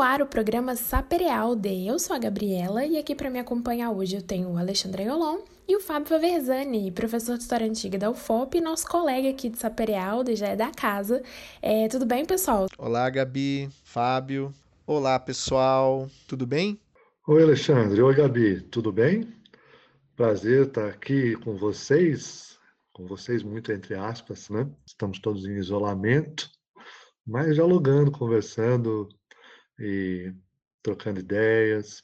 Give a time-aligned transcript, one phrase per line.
[0.00, 1.86] no ar o programa Saperealde.
[1.86, 5.40] Eu sou a Gabriela e aqui para me acompanhar hoje eu tenho o Alexandre Ayolon
[5.68, 10.36] e o Fábio Faverzani, professor de História Antiga da UFOP, nosso colega aqui de Saperealde,
[10.36, 11.22] já é da casa.
[11.60, 12.66] É, tudo bem, pessoal?
[12.78, 14.54] Olá, Gabi, Fábio.
[14.86, 16.08] Olá, pessoal.
[16.26, 16.80] Tudo bem?
[17.28, 18.00] Oi, Alexandre.
[18.00, 18.62] Oi, Gabi.
[18.70, 19.30] Tudo bem?
[20.16, 22.58] Prazer estar aqui com vocês,
[22.94, 24.66] com vocês muito entre aspas, né?
[24.86, 26.50] Estamos todos em isolamento,
[27.26, 29.06] mas dialogando, conversando
[29.80, 30.32] e
[30.82, 32.02] trocando ideias,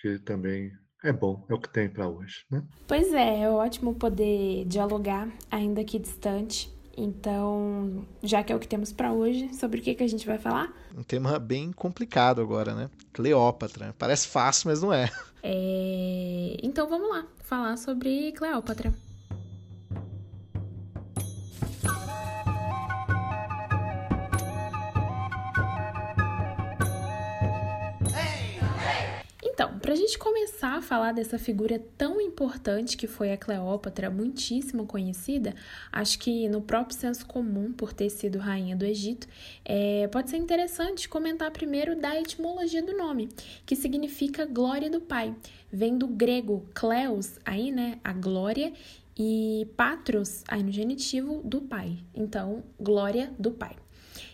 [0.00, 0.72] que também
[1.02, 2.62] é bom, é o que tem para hoje, né?
[2.86, 6.72] Pois é, é ótimo poder dialogar ainda que distante.
[6.96, 10.26] Então, já que é o que temos para hoje, sobre o que, que a gente
[10.26, 10.72] vai falar?
[10.96, 12.90] Um tema bem complicado agora, né?
[13.12, 13.94] Cleópatra.
[13.98, 15.10] Parece fácil, mas não é.
[15.42, 16.56] é...
[16.62, 18.92] Então vamos lá, falar sobre Cleópatra.
[29.62, 34.10] Então, para a gente começar a falar dessa figura tão importante que foi a Cleópatra,
[34.10, 35.54] muitíssimo conhecida,
[35.92, 39.28] acho que no próprio senso comum, por ter sido rainha do Egito,
[39.64, 43.28] é, pode ser interessante comentar primeiro da etimologia do nome,
[43.64, 45.32] que significa glória do Pai.
[45.72, 48.72] Vem do grego kleos, aí, né, a glória,
[49.16, 51.98] e patros, aí no genitivo, do Pai.
[52.12, 53.76] Então, glória do Pai.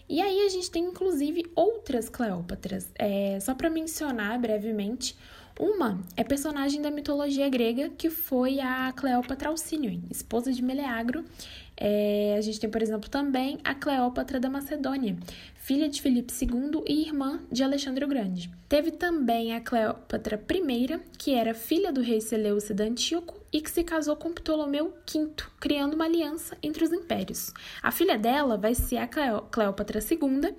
[0.08, 2.90] E aí a gente tem inclusive outras Cleópatras.
[2.94, 5.16] É, só para mencionar brevemente,
[5.58, 11.24] uma é personagem da mitologia grega que foi a Cleópatra Alcínio, esposa de Meleagro.
[11.80, 15.16] É, a gente tem, por exemplo, também a Cleópatra da Macedônia,
[15.54, 18.50] filha de Filipe II e irmã de Alexandre o Grande.
[18.68, 23.84] Teve também a Cleópatra I, que era filha do rei Seleucida Antíoco e que se
[23.84, 27.52] casou com Ptolomeu V, criando uma aliança entre os impérios.
[27.80, 30.54] A filha dela vai ser a Cleópatra II,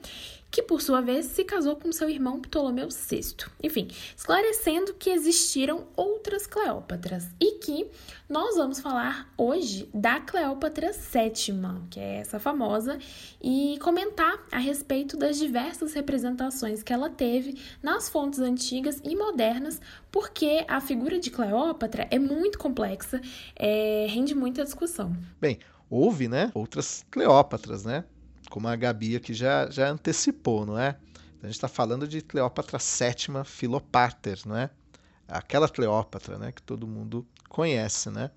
[0.52, 3.46] que por sua vez se casou com seu irmão Ptolomeu VI.
[3.62, 7.90] Enfim, esclarecendo que existiram outras Cleópatras e que
[8.28, 12.98] nós vamos falar hoje da Cleópatra VII, que é essa famosa,
[13.42, 19.80] e comentar a respeito das diversas representações que ela teve nas fontes antigas e modernas,
[20.12, 23.22] porque a figura de Cleópatra é muito complexa,
[23.56, 25.16] é, rende muita discussão.
[25.40, 25.60] Bem,
[25.90, 28.04] houve, né, outras Cleópatras, né?
[28.50, 30.98] Como a Gabi aqui já, já antecipou, não é?
[31.42, 34.70] A gente está falando de Cleópatra VII Filopater, não é?
[35.28, 38.32] Aquela Cleópatra, né, que todo mundo conhece, né?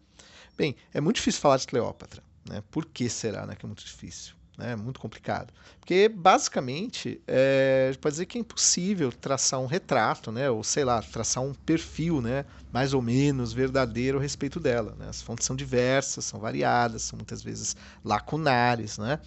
[0.57, 2.63] Bem, é muito difícil falar de Cleópatra, né?
[2.71, 4.35] Por que será, né, que é muito difícil?
[4.57, 4.73] Né?
[4.73, 5.53] É muito complicado.
[5.81, 10.51] Porque, basicamente, é, pode dizer que é impossível traçar um retrato, né?
[10.51, 12.45] ou sei lá, traçar um perfil né?
[12.73, 14.95] mais ou menos verdadeiro a respeito dela.
[14.99, 15.09] Né?
[15.09, 18.99] As fontes são diversas, são variadas, são muitas vezes lacunares.
[18.99, 19.19] Né?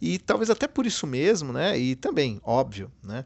[0.00, 1.78] E talvez até por isso mesmo, né?
[1.78, 3.24] E também, óbvio, né?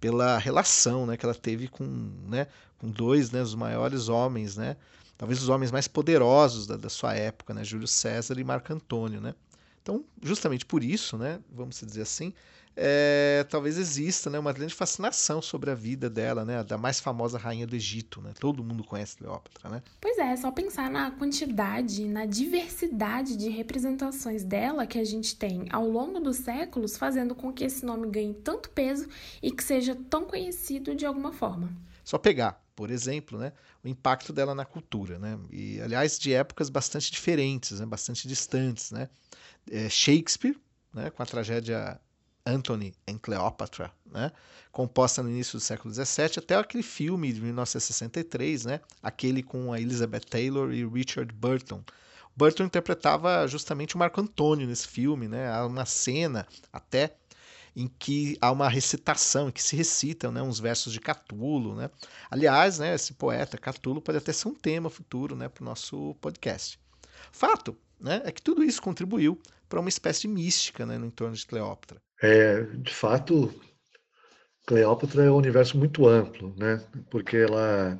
[0.00, 1.84] Pela relação né, que ela teve com,
[2.26, 2.46] né,
[2.78, 4.76] com dois né, dos maiores homens, né?
[5.18, 7.62] Talvez os homens mais poderosos da, da sua época, né?
[7.62, 9.34] Júlio César e Marco Antônio, né?
[9.82, 11.40] Então, justamente por isso, né?
[11.52, 12.32] Vamos dizer assim,
[12.82, 17.36] é, talvez exista né, uma grande fascinação sobre a vida dela, né, da mais famosa
[17.36, 18.22] rainha do Egito.
[18.22, 18.32] Né?
[18.40, 19.82] Todo mundo conhece Cleópatra, né?
[20.00, 25.36] Pois é, é só pensar na quantidade, na diversidade de representações dela que a gente
[25.36, 29.06] tem ao longo dos séculos, fazendo com que esse nome ganhe tanto peso
[29.42, 31.70] e que seja tão conhecido de alguma forma.
[32.02, 33.52] Só pegar, por exemplo, né,
[33.84, 35.38] o impacto dela na cultura, né?
[35.50, 39.10] E aliás de épocas bastante diferentes, né, bastante distantes, né?
[39.70, 40.56] É, Shakespeare,
[40.94, 42.00] né, com a tragédia
[42.50, 44.32] Antony and Cleopatra, né?
[44.72, 48.80] composta no início do século XVII, até aquele filme de 1963, né?
[49.02, 51.82] aquele com a Elizabeth Taylor e Richard Burton.
[52.36, 55.50] Burton interpretava justamente o Marco Antônio nesse filme, né?
[55.50, 57.14] há uma cena até
[57.74, 61.74] em que há uma recitação, em que se recitam né, uns versos de Catulo.
[61.74, 61.90] Né?
[62.30, 66.14] Aliás, né, esse poeta Catulo pode até ser um tema futuro né, para o nosso
[66.20, 66.78] podcast.
[67.32, 71.36] Fato né, é que tudo isso contribuiu para uma espécie de mística né, no entorno
[71.36, 72.00] de Cleópatra.
[72.22, 73.50] É, de fato,
[74.66, 76.84] Cleópatra é um universo muito amplo, né?
[77.10, 77.98] Porque ela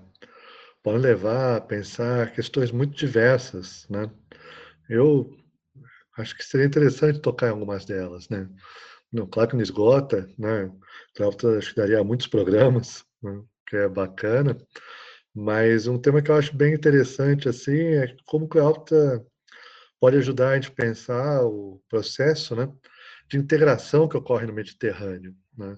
[0.82, 4.10] pode levar a pensar questões muito diversas, né?
[4.88, 5.30] Eu
[6.18, 8.48] acho que seria interessante tocar em algumas delas, né?
[9.12, 10.70] Não, claro que não esgota, né?
[11.16, 13.42] Cleópatra acho que daria muitos programas, né?
[13.66, 14.56] que é bacana,
[15.34, 19.24] mas um tema que eu acho bem interessante assim é como Cleópatra
[20.00, 22.68] pode ajudar a gente a pensar o processo, né?
[23.30, 25.76] De integração que ocorre no Mediterrâneo, né?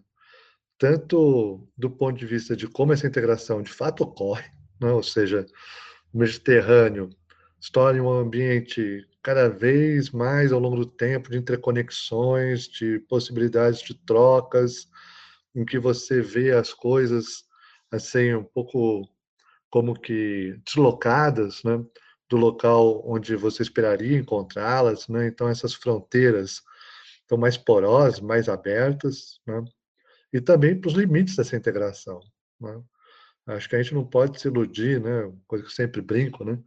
[0.78, 4.50] tanto do ponto de vista de como essa integração de fato ocorre,
[4.81, 4.90] né?
[4.90, 5.46] ou seja,
[6.12, 7.10] o Mediterrâneo
[7.60, 13.82] se torna um ambiente cada vez mais ao longo do tempo de interconexões, de possibilidades
[13.82, 14.88] de trocas,
[15.54, 17.44] em que você vê as coisas
[17.90, 19.06] assim um pouco
[19.70, 21.84] como que deslocadas, né,
[22.28, 25.26] do local onde você esperaria encontrá-las, né?
[25.26, 26.62] Então essas fronteiras
[27.32, 29.64] estão mais porosas, mais abertas, né?
[30.32, 32.20] E também para os limites dessa integração,
[32.61, 32.82] né?
[33.44, 35.32] Acho que a gente não pode se iludir, né?
[35.49, 36.58] Coisa que eu sempre brinco, né?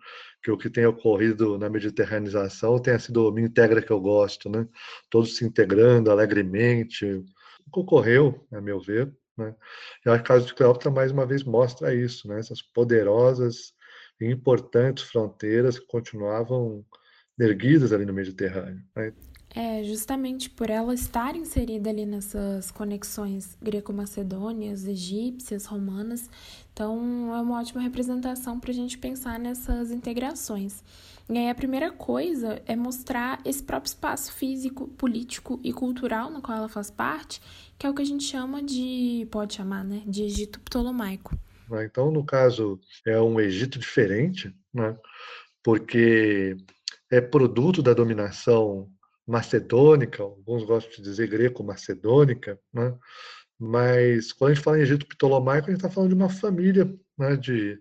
[0.44, 4.68] Que o que tem ocorrido na mediterranização tenha sido uma integra que eu gosto, né?
[5.10, 7.24] Todos se integrando alegremente.
[7.72, 9.56] Ocorreu, a meu ver, né?
[10.02, 12.40] E que o caso de Cleópatra mais uma vez mostra isso, né?
[12.40, 13.74] Essas poderosas
[14.20, 16.86] e importantes fronteiras que continuavam
[17.40, 18.84] erguidas ali no Mediterrâneo.
[18.96, 19.14] Né?
[19.56, 26.30] É, justamente por ela estar inserida ali nessas conexões greco-macedônias, egípcias, romanas,
[26.74, 30.84] então é uma ótima representação para a gente pensar nessas integrações.
[31.30, 36.42] E aí a primeira coisa é mostrar esse próprio espaço físico, político e cultural no
[36.42, 37.42] qual ela faz parte,
[37.80, 41.34] que é o que a gente chama de, pode chamar, né, de Egito Ptolomaico.
[41.84, 44.96] Então, no caso, é um Egito diferente, né?
[45.66, 46.56] porque
[47.12, 48.88] é produto da dominação
[49.28, 52.96] macedônica, alguns gostam de dizer greco-macedônica, né?
[53.60, 56.94] mas quando a gente fala em Egito Ptolomaico, a gente está falando de uma família
[57.18, 57.80] né, de,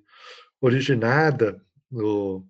[0.64, 1.60] originada
[1.90, 2.46] do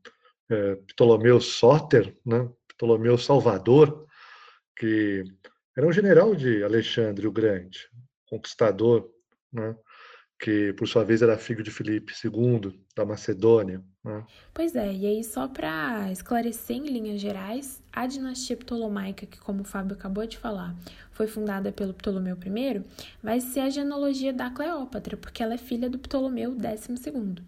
[0.49, 2.49] é, Ptolomeu Sóter, né?
[2.69, 4.07] Ptolomeu Salvador,
[4.77, 5.25] que
[5.77, 7.89] era um general de Alexandre o Grande,
[8.27, 9.11] conquistador,
[9.53, 9.77] né?
[10.45, 13.83] Que por sua vez era filho de Filipe II da Macedônia.
[14.05, 14.23] Né?
[14.53, 19.63] Pois é, e aí só para esclarecer em linhas gerais, a dinastia ptolomaica, que como
[19.63, 20.77] o Fábio acabou de falar,
[21.13, 22.83] foi fundada pelo Ptolomeu I,
[23.23, 27.43] vai ser a genealogia da Cleópatra, porque ela é filha do Ptolomeu XII.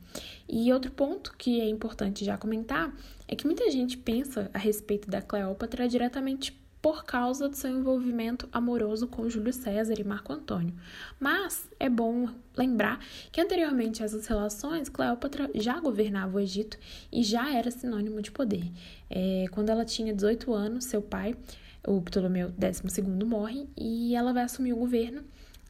[0.48, 2.94] E outro ponto que é importante já comentar
[3.28, 8.48] é que muita gente pensa a respeito da Cleópatra diretamente por causa do seu envolvimento
[8.52, 10.72] amoroso com Júlio César e Marco Antônio.
[11.18, 16.78] Mas é bom lembrar que anteriormente a essas relações, Cleópatra já governava o Egito
[17.10, 18.70] e já era sinônimo de poder.
[19.10, 21.34] É, quando ela tinha 18 anos, seu pai,
[21.84, 25.24] o Ptolomeu XII, morre e ela vai assumir o governo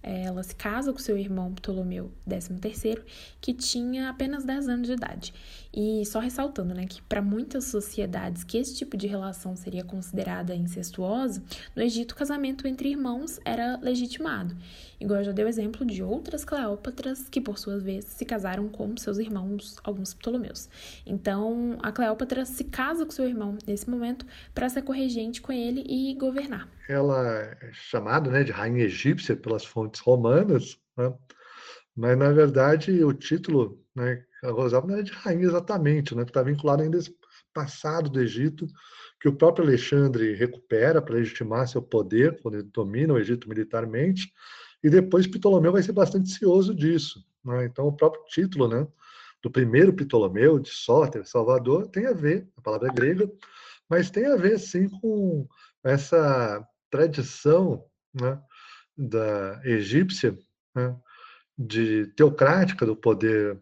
[0.07, 3.03] ela se casa com seu irmão Ptolomeu XIII,
[3.41, 5.35] que tinha apenas 10 anos de idade.
[5.77, 10.55] E só ressaltando, né, que para muitas sociedades que esse tipo de relação seria considerada
[10.55, 11.43] incestuosa,
[11.75, 14.57] no Egito o casamento entre irmãos era legitimado.
[14.99, 19.19] Igual já deu exemplo de outras Cleópatras que, por sua vez, se casaram com seus
[19.19, 20.71] irmãos, alguns Ptolomeus.
[21.05, 24.25] Então, a Cleópatra se casa com seu irmão nesse momento
[24.55, 26.67] para ser corregente com ele e governar.
[26.89, 31.13] Ela é chamada né, de rainha egípcia pelas fontes romanas, né?
[31.95, 36.43] mas na verdade o título né, ela gozava não era de rainha exatamente, né, está
[36.43, 37.15] vinculado ainda esse
[37.53, 38.67] passado do Egito
[39.21, 44.31] que o próprio Alexandre recupera para legitimar seu poder quando ele domina o Egito militarmente
[44.83, 47.25] e depois Ptolomeu vai ser bastante cioso disso.
[47.45, 47.65] Né?
[47.65, 48.87] Então, o próprio título né,
[49.43, 53.31] do primeiro Ptolomeu, de Sóter, Salvador, tem a ver, a palavra é grega,
[53.89, 55.49] mas tem a ver, sim, com
[55.83, 58.41] essa tradição né,
[58.97, 60.37] da egípcia
[60.75, 60.97] né,
[61.57, 63.61] de teocrática do poder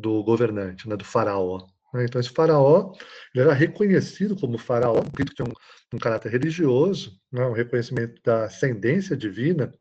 [0.00, 1.66] do governante, né, do faraó.
[1.92, 2.04] Né?
[2.04, 2.92] Então, esse faraó
[3.34, 8.44] ele era reconhecido como faraó, que tinha um, um caráter religioso, né, um reconhecimento da
[8.44, 9.72] ascendência divina,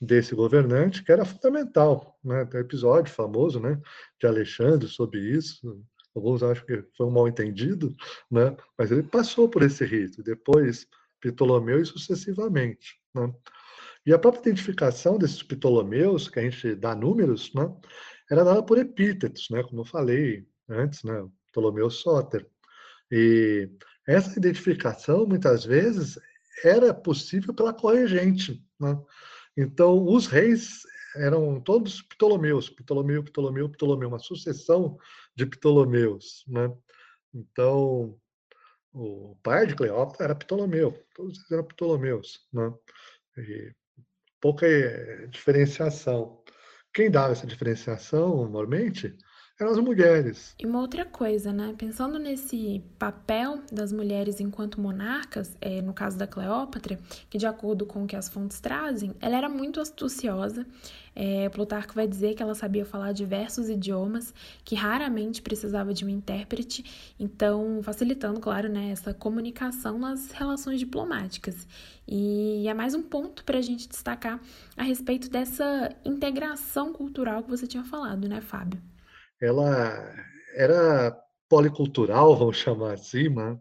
[0.00, 2.18] desse governante, que era fundamental.
[2.24, 2.44] Né?
[2.46, 3.78] Tem um episódio famoso né,
[4.18, 5.84] de Alexandre sobre isso.
[6.14, 7.94] Alguns acham que foi um mal entendido,
[8.30, 8.56] né?
[8.78, 10.22] mas ele passou por esse rito.
[10.22, 10.86] Depois,
[11.20, 12.98] Ptolomeu e sucessivamente.
[13.14, 13.30] Né?
[14.06, 17.70] E a própria identificação desses Ptolomeus, que a gente dá números, né,
[18.30, 22.46] era dada por epítetos, né, como eu falei antes, né, Ptolomeu Sóter.
[23.10, 23.68] E
[24.06, 26.18] essa identificação, muitas vezes,
[26.64, 28.62] era possível pela corregente.
[28.78, 28.96] Né?
[29.56, 30.82] Então, os reis
[31.16, 34.96] eram todos Ptolomeus, Ptolomeu, Ptolomeu, Ptolomeu, uma sucessão
[35.34, 36.72] de Ptolomeus, né?
[37.34, 38.16] Então,
[38.92, 42.72] o pai de Cleópatra era Ptolomeu, todos eram Ptolomeus, né?
[43.38, 43.72] E
[44.40, 46.39] pouca eh, diferenciação.
[46.92, 49.16] Quem dava essa diferenciação, normalmente,
[49.60, 50.54] eram as mulheres.
[50.58, 51.74] E uma outra coisa, né?
[51.76, 56.98] Pensando nesse papel das mulheres enquanto monarcas, é, no caso da Cleópatra,
[57.28, 60.66] que de acordo com o que as fontes trazem, ela era muito astuciosa.
[61.14, 64.32] É, Plutarco vai dizer que ela sabia falar diversos idiomas,
[64.64, 71.66] que raramente precisava de um intérprete, então facilitando, claro, né, essa comunicação nas relações diplomáticas.
[72.06, 74.40] E é mais um ponto para a gente destacar
[74.76, 78.80] a respeito dessa integração cultural que você tinha falado, né, Fábio?
[79.40, 80.14] Ela
[80.54, 81.16] era
[81.48, 83.58] policultural, vamos chamar assim, né?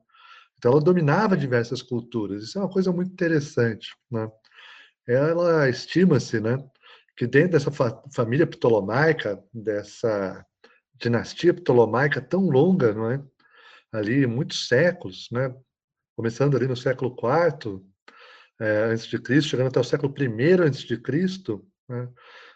[0.57, 2.43] então ela dominava diversas culturas.
[2.43, 3.95] Isso é uma coisa muito interessante.
[4.11, 4.29] Né?
[5.07, 6.57] Ela estima-se né,
[7.17, 10.45] que dentro dessa fa família ptolomaica, dessa
[10.95, 13.21] dinastia ptolomaica tão longa, não é?
[13.91, 15.53] Ali muitos séculos, né?
[16.15, 17.81] Começando ali no século IV
[18.59, 22.07] é, antes de Cristo, chegando até o século I antes de Cristo, né?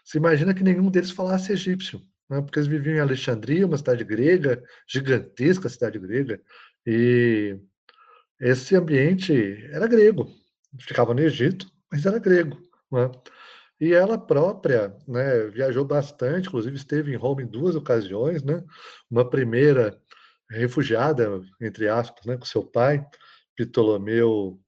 [0.04, 2.40] se imagina que nenhum deles falasse egípcio, né?
[2.40, 6.40] porque eles viviam em Alexandria, uma cidade grega, gigantesca cidade grega,
[6.86, 7.58] e
[8.40, 9.32] esse ambiente
[9.70, 10.28] era grego.
[10.80, 12.58] Ficava no Egito, mas era grego.
[12.90, 13.10] Né?
[13.80, 18.42] E ela própria né, viajou bastante, inclusive esteve em Roma em duas ocasiões.
[18.42, 18.62] Né?
[19.10, 19.98] Uma primeira
[20.50, 23.04] refugiada, entre aspas, né, com seu pai,
[23.56, 24.60] Ptolomeu,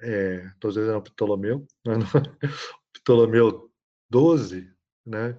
[0.00, 1.94] é, estou dizendo Ptolomeu, né?
[2.92, 3.70] Ptolomeu
[4.10, 4.70] 12,
[5.04, 5.38] né?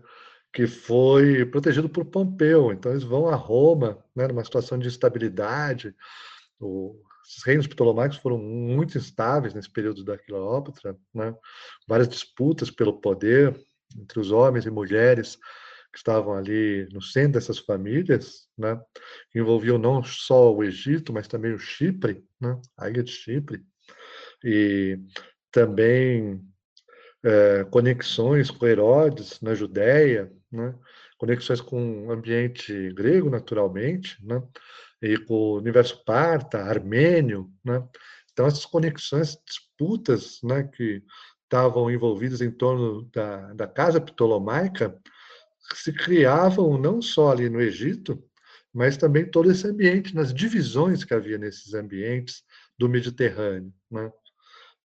[0.57, 2.71] Que foi protegido por Pompeu.
[2.71, 5.95] Então, eles vão a Roma, né, numa situação de instabilidade.
[6.59, 11.35] O, os reinos ptolomaicos foram muito instáveis nesse período da Cleópatra, né?
[11.87, 13.55] várias disputas pelo poder
[13.95, 15.35] entre os homens e mulheres
[15.93, 18.81] que estavam ali no centro dessas famílias, né?
[19.35, 22.59] envolviam não só o Egito, mas também o Chipre, né?
[22.75, 23.63] a ilha de Chipre,
[24.43, 24.97] e
[25.51, 26.41] também
[27.27, 30.74] é, conexões com Herodes na Judéia, né?
[31.17, 34.41] conexões com o ambiente grego, naturalmente, né?
[35.01, 37.51] e com o universo parta, armênio.
[37.65, 37.86] Né?
[38.31, 41.03] Então, essas conexões, disputas né, que
[41.43, 44.98] estavam envolvidas em torno da, da casa ptolomaica,
[45.74, 48.24] se criavam não só ali no Egito,
[48.74, 52.43] mas também todo esse ambiente, nas divisões que havia nesses ambientes
[52.77, 53.74] do Mediterrâneo.
[53.91, 54.10] Né?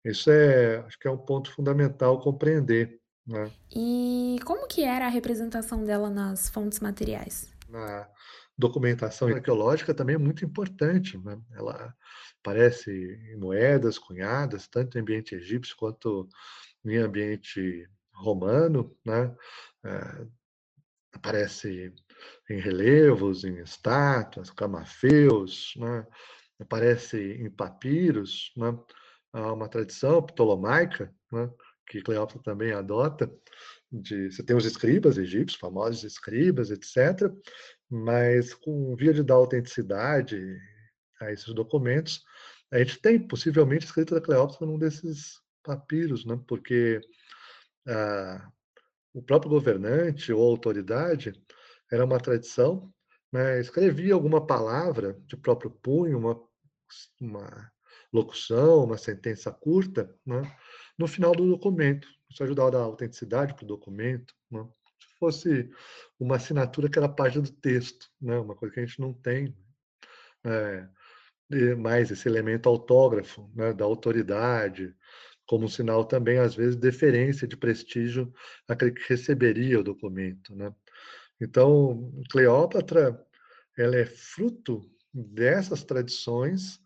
[0.05, 3.01] Isso é, acho que é um ponto fundamental compreender.
[3.27, 3.51] Né?
[3.75, 7.53] E como que era a representação dela nas fontes materiais?
[7.69, 8.09] Na
[8.57, 11.19] documentação arqueológica também é muito importante.
[11.19, 11.39] Né?
[11.53, 11.95] Ela
[12.41, 16.29] aparece em moedas cunhadas, tanto em ambiente egípcio quanto
[16.85, 18.97] em ambiente romano.
[19.05, 19.35] Né?
[19.85, 20.27] É,
[21.13, 21.93] aparece
[22.49, 26.07] em relevos, em estátuas, camafeus, né?
[26.59, 28.53] aparece em papiros.
[28.57, 28.77] Né?
[29.33, 31.51] Há uma tradição ptolomaica, né?
[31.87, 33.31] que Cleópatra também adota,
[33.91, 37.33] de, você tem os escribas egípcios, famosos escribas, etc.,
[37.89, 40.57] mas com via de dar autenticidade
[41.21, 42.23] a esses documentos,
[42.73, 46.41] a gente tem possivelmente escrita da Cleópatra num desses papiros, né?
[46.47, 47.01] porque
[47.89, 48.49] ah,
[49.13, 51.33] o próprio governante ou autoridade
[51.91, 52.93] era uma tradição,
[53.33, 53.61] né?
[53.61, 56.41] escrevia alguma palavra de próprio punho, uma,
[57.21, 57.73] uma
[58.13, 60.43] locução, uma sentença curta, né?
[60.99, 62.09] no final do documento.
[62.29, 64.35] Isso ajudava a dar autenticidade para o documento.
[64.51, 64.67] Né?
[64.99, 65.71] Se fosse
[66.19, 68.39] uma assinatura que era a página do texto, né?
[68.39, 69.57] uma coisa que a gente não tem.
[70.45, 70.89] É,
[71.77, 73.73] mais esse elemento autógrafo né?
[73.73, 74.95] da autoridade,
[75.47, 78.33] como um sinal também, às vezes, de deferência, de prestígio
[78.69, 80.55] àquele que receberia o documento.
[80.55, 80.73] Né?
[81.41, 83.21] Então, Cleópatra
[83.77, 86.81] ela é fruto dessas tradições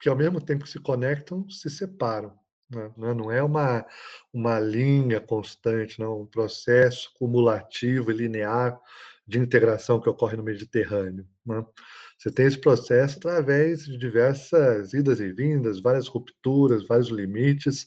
[0.00, 2.32] que, ao mesmo tempo que se conectam, se separam.
[2.70, 2.90] Né?
[2.96, 3.86] Não é uma,
[4.32, 8.78] uma linha constante, não, um processo cumulativo e linear
[9.26, 11.26] de integração que ocorre no Mediterrâneo.
[11.44, 11.64] Né?
[12.18, 17.86] Você tem esse processo através de diversas idas e vindas, várias rupturas, vários limites,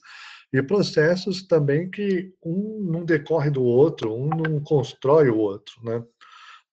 [0.52, 6.04] e processos também que um não decorre do outro, um não constrói o outro, né?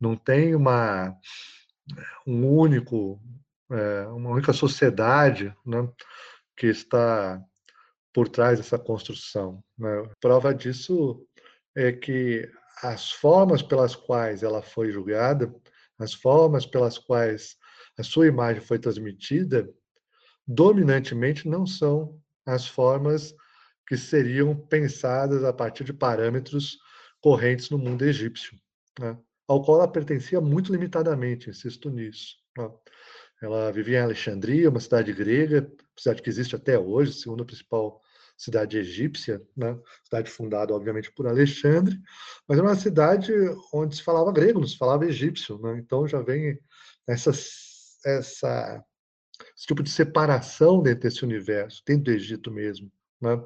[0.00, 1.14] Não tem uma
[2.26, 3.20] um único
[3.70, 5.88] é, uma única sociedade, né,
[6.56, 7.42] que está
[8.12, 9.62] por trás dessa construção.
[9.78, 10.08] Né?
[10.20, 11.26] Prova disso
[11.74, 12.50] é que
[12.82, 15.52] as formas pelas quais ela foi julgada
[15.98, 17.56] as formas pelas quais
[17.98, 19.68] a sua imagem foi transmitida,
[20.46, 23.34] dominantemente não são as formas
[23.88, 26.78] que seriam pensadas a partir de parâmetros
[27.20, 28.56] correntes no mundo egípcio,
[28.98, 29.18] né?
[29.48, 32.36] ao qual ela pertencia muito limitadamente, insisto nisso.
[32.58, 32.70] Né?
[33.42, 38.00] Ela vivia em Alexandria, uma cidade grega, cidade que existe até hoje, segunda principal
[38.36, 39.78] cidade egípcia, né?
[40.04, 41.98] cidade fundada, obviamente, por Alexandre,
[42.46, 43.32] mas era uma cidade
[43.72, 45.58] onde se falava grego, não se falava egípcio.
[45.58, 45.78] Né?
[45.78, 46.58] Então já vem
[47.06, 47.30] essa,
[48.04, 48.84] essa,
[49.56, 52.92] esse tipo de separação dentro desse universo, dentro do Egito mesmo.
[53.20, 53.40] Né?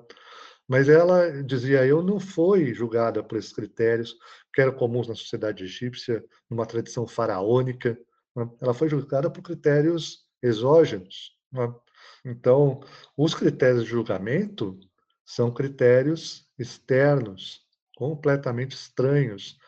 [0.67, 4.17] Mas ela, dizia eu, não foi julgada por esses critérios
[4.53, 7.99] que eram comuns na sociedade egípcia, numa tradição faraônica.
[8.37, 8.49] Né?
[8.61, 11.37] Ela foi julgada por critérios exógenos.
[11.53, 11.73] Né?
[12.25, 12.81] Então,
[13.17, 14.79] os critérios de julgamento
[15.25, 17.61] são critérios externos,
[17.97, 19.59] completamente estranhos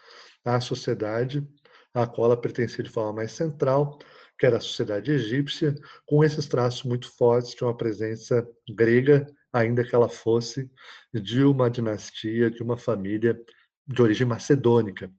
[0.45, 1.47] à sociedade
[1.95, 3.99] à qual ela pertencia de forma mais central,
[4.39, 5.75] que era a sociedade egípcia,
[6.07, 10.71] com esses traços muito fortes de uma presença grega, ainda que ela fosse
[11.13, 13.39] de uma dinastia, de uma família
[13.87, 15.13] de origem macedônica.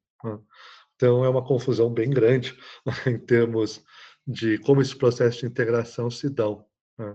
[1.03, 2.57] Então, é uma confusão bem grande
[3.05, 3.83] em termos
[4.25, 6.65] de como esse processo de integração se dão.
[6.97, 7.13] Né?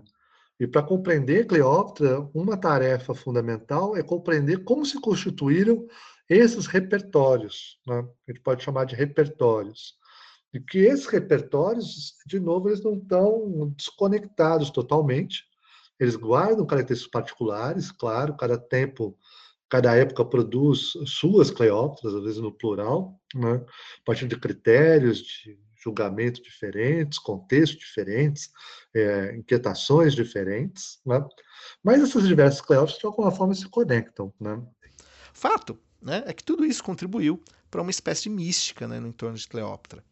[0.60, 5.86] E para compreender Cleópatra, uma tarefa fundamental é compreender como se constituíram
[6.28, 7.78] esses repertórios.
[7.86, 8.00] Né?
[8.00, 9.94] A gente pode chamar de repertórios.
[10.52, 15.44] E que esses repertórios, de novo, eles não estão desconectados totalmente.
[15.98, 19.16] Eles guardam características particulares, claro, cada tempo,
[19.68, 23.54] cada época produz suas Cleópatras, às vezes no plural, né?
[23.54, 28.50] a partir de critérios, de julgamentos diferentes, contextos diferentes,
[28.94, 31.24] é, inquietações diferentes, né?
[31.82, 34.32] mas essas diversas Cleópatras de alguma forma se conectam.
[34.40, 34.60] Né?
[35.32, 39.36] Fato né, é que tudo isso contribuiu para uma espécie de mística né, no entorno
[39.36, 40.02] de Cleópatra.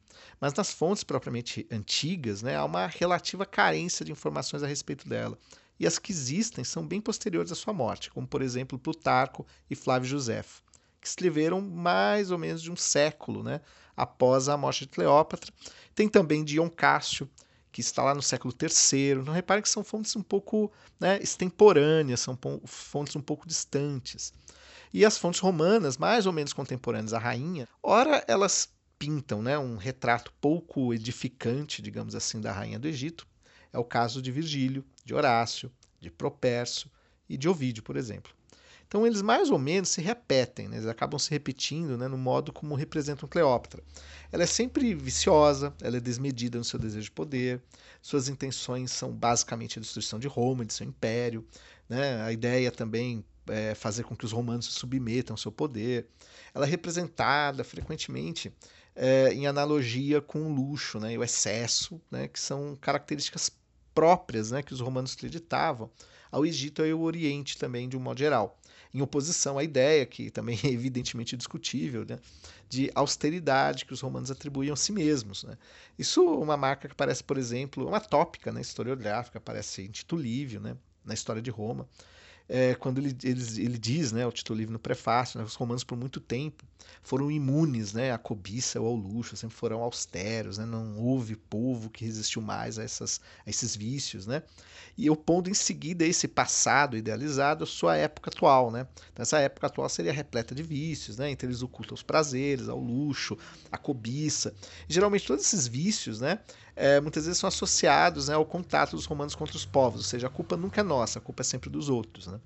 [0.41, 5.39] Mas nas fontes propriamente antigas, né, há uma relativa carência de informações a respeito dela.
[5.79, 9.77] E as que existem são bem posteriores à sua morte, como por exemplo Plutarco e
[9.77, 10.63] Flávio Josefo,
[11.01, 13.61] que escreveram mais ou menos de um século né,
[13.97, 15.53] após a morte de Cleópatra.
[15.95, 17.29] Tem também Dion Cássio,
[17.71, 19.17] que está lá no século III.
[19.17, 24.33] Não reparem que são fontes um pouco né, extemporâneas, são fontes um pouco distantes.
[24.95, 29.77] E as fontes romanas, mais ou menos contemporâneas à rainha, ora elas pintam né, um
[29.77, 33.27] retrato pouco edificante, digamos assim, da rainha do Egito.
[33.73, 36.91] É o caso de Virgílio, de Horácio, de Propércio
[37.29, 38.35] e de Ovídio, por exemplo.
[38.89, 40.77] Então eles mais ou menos se repetem, né?
[40.77, 43.83] eles acabam se repetindo né, no modo como representam Cleópatra.
[44.31, 47.63] Ela é sempre viciosa, ela é desmedida no seu desejo de poder,
[48.01, 51.45] suas intenções são basicamente a destruição de Roma, de seu império.
[51.89, 52.23] Né?
[52.23, 56.07] A ideia também é fazer com que os romanos se submetam ao seu poder.
[56.55, 58.53] Ela é representada frequentemente
[58.95, 63.51] é, em analogia com o luxo né, e o excesso, né, que são características
[63.97, 65.91] próprias né, que os romanos acreditavam
[66.31, 68.59] ao Egito e ao Oriente também, de um modo geral.
[68.93, 72.19] Em oposição à ideia, que também é evidentemente discutível, né,
[72.69, 75.45] de austeridade que os romanos atribuíam a si mesmos.
[75.45, 75.57] Né.
[75.99, 80.15] Isso é uma marca que aparece, por exemplo, uma tópica né, historiográfica, aparece em Tito
[80.15, 81.89] Livio, né, na história de Roma,
[82.49, 85.83] é, quando ele, ele, ele diz, né, o Tito Livre no prefácio, né, os romanos
[85.83, 86.65] por muito tempo
[87.03, 91.91] foram imunes né, à cobiça ou ao luxo, sempre foram austeros, né, não houve povo
[91.91, 94.27] que resistiu mais a, essas, a esses vícios.
[94.27, 94.43] Né,
[94.97, 98.71] e eu pondo em seguida esse passado idealizado à sua época atual.
[98.71, 102.69] Né, então, essa época atual seria repleta de vícios, né, entre eles ocultam os prazeres,
[102.69, 103.37] ao luxo,
[103.71, 104.55] a cobiça.
[104.89, 106.39] E, geralmente todos esses vícios né,
[106.77, 110.27] é, muitas vezes são associados né, ao contato dos romanos contra os povos, ou seja,
[110.27, 112.27] a culpa nunca é nossa, a culpa é sempre dos outros.
[112.27, 112.39] Né?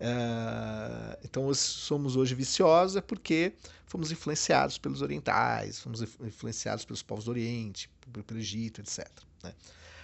[0.00, 3.52] É, então, somos hoje viciosos é porque
[3.86, 7.88] fomos influenciados pelos orientais, fomos influenciados pelos povos do Oriente,
[8.26, 9.06] pelo Egito, etc.
[9.44, 9.54] Né?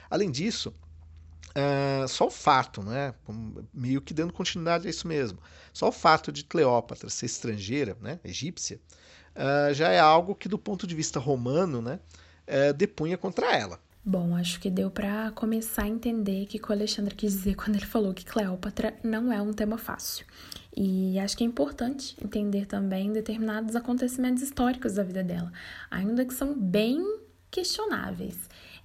[0.09, 0.73] Além disso,
[1.53, 3.15] é, só o fato, né,
[3.75, 5.39] meio que dando continuidade a isso mesmo,
[5.73, 8.79] só o fato de Cleópatra ser estrangeira, né, egípcia,
[9.35, 11.99] é, já é algo que, do ponto de vista romano, né,
[12.47, 13.79] é, depunha contra ela.
[14.05, 17.75] Bom, acho que deu para começar a entender o que o Alexandre quis dizer quando
[17.77, 20.25] ele falou que Cleópatra não é um tema fácil.
[20.77, 25.51] E acho que é importante entender também determinados acontecimentos históricos da vida dela,
[25.91, 27.03] ainda que são bem
[27.51, 28.37] questionáveis.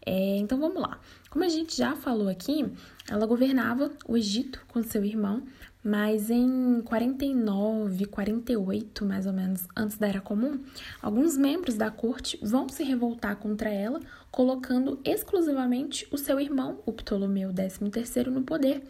[0.05, 0.99] É, então vamos lá.
[1.29, 2.65] Como a gente já falou aqui,
[3.09, 5.43] ela governava o Egito com seu irmão,
[5.83, 10.59] mas em 49, 48, mais ou menos, antes da Era Comum,
[11.01, 16.93] alguns membros da corte vão se revoltar contra ela, colocando exclusivamente o seu irmão, o
[16.93, 18.83] Ptolomeu XIII, no poder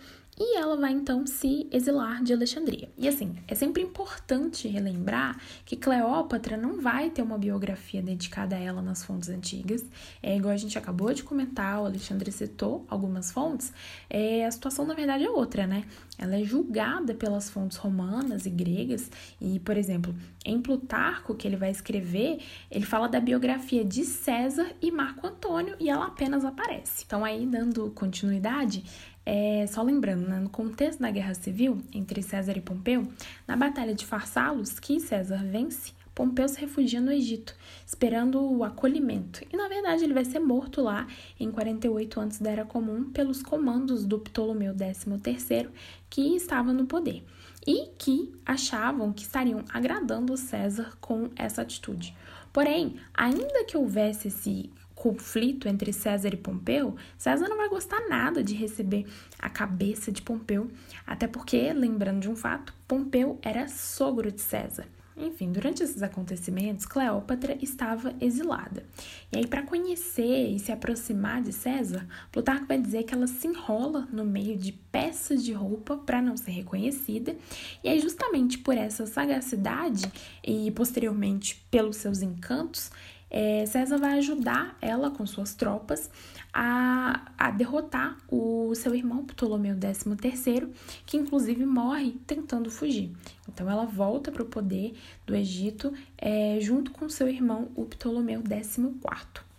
[0.43, 2.89] e ela vai então se exilar de Alexandria.
[2.97, 8.59] E assim, é sempre importante relembrar que Cleópatra não vai ter uma biografia dedicada a
[8.59, 9.85] ela nas fontes antigas.
[10.21, 13.71] É igual a gente acabou de comentar, o Alexandre citou algumas fontes,
[14.09, 15.85] é, a situação na verdade é outra, né?
[16.17, 21.55] Ela é julgada pelas fontes romanas e gregas, e, por exemplo, em Plutarco, que ele
[21.55, 27.03] vai escrever, ele fala da biografia de César e Marco Antônio e ela apenas aparece.
[27.05, 28.83] Então, aí, dando continuidade,
[29.25, 33.07] é, só lembrando, né, no contexto da guerra civil entre César e Pompeu,
[33.47, 37.55] na Batalha de Farsalos, que César vence, Pompeu se refugia no Egito,
[37.85, 39.41] esperando o acolhimento.
[39.51, 41.07] E na verdade ele vai ser morto lá
[41.39, 45.69] em 48 antes da Era Comum pelos comandos do Ptolomeu XIII,
[46.09, 47.23] que estava no poder
[47.65, 52.15] e que achavam que estariam agradando César com essa atitude.
[52.51, 54.69] Porém, ainda que houvesse esse
[55.01, 59.07] conflito entre César e Pompeu, César não vai gostar nada de receber
[59.39, 60.69] a cabeça de Pompeu,
[61.07, 64.85] até porque, lembrando de um fato, Pompeu era sogro de César.
[65.17, 68.85] Enfim, durante esses acontecimentos, Cleópatra estava exilada.
[69.31, 73.47] E aí, para conhecer e se aproximar de César, Plutarco vai dizer que ela se
[73.47, 77.35] enrola no meio de peças de roupa para não ser reconhecida.
[77.83, 80.11] E aí, justamente por essa sagacidade
[80.43, 82.91] e posteriormente pelos seus encantos,
[83.31, 86.09] é, César vai ajudar ela com suas tropas
[86.53, 90.67] a, a derrotar o seu irmão Ptolomeu XIII,
[91.05, 93.09] que inclusive morre tentando fugir.
[93.47, 94.93] Então ela volta para o poder
[95.25, 98.91] do Egito é, junto com seu irmão, o Ptolomeu XIV.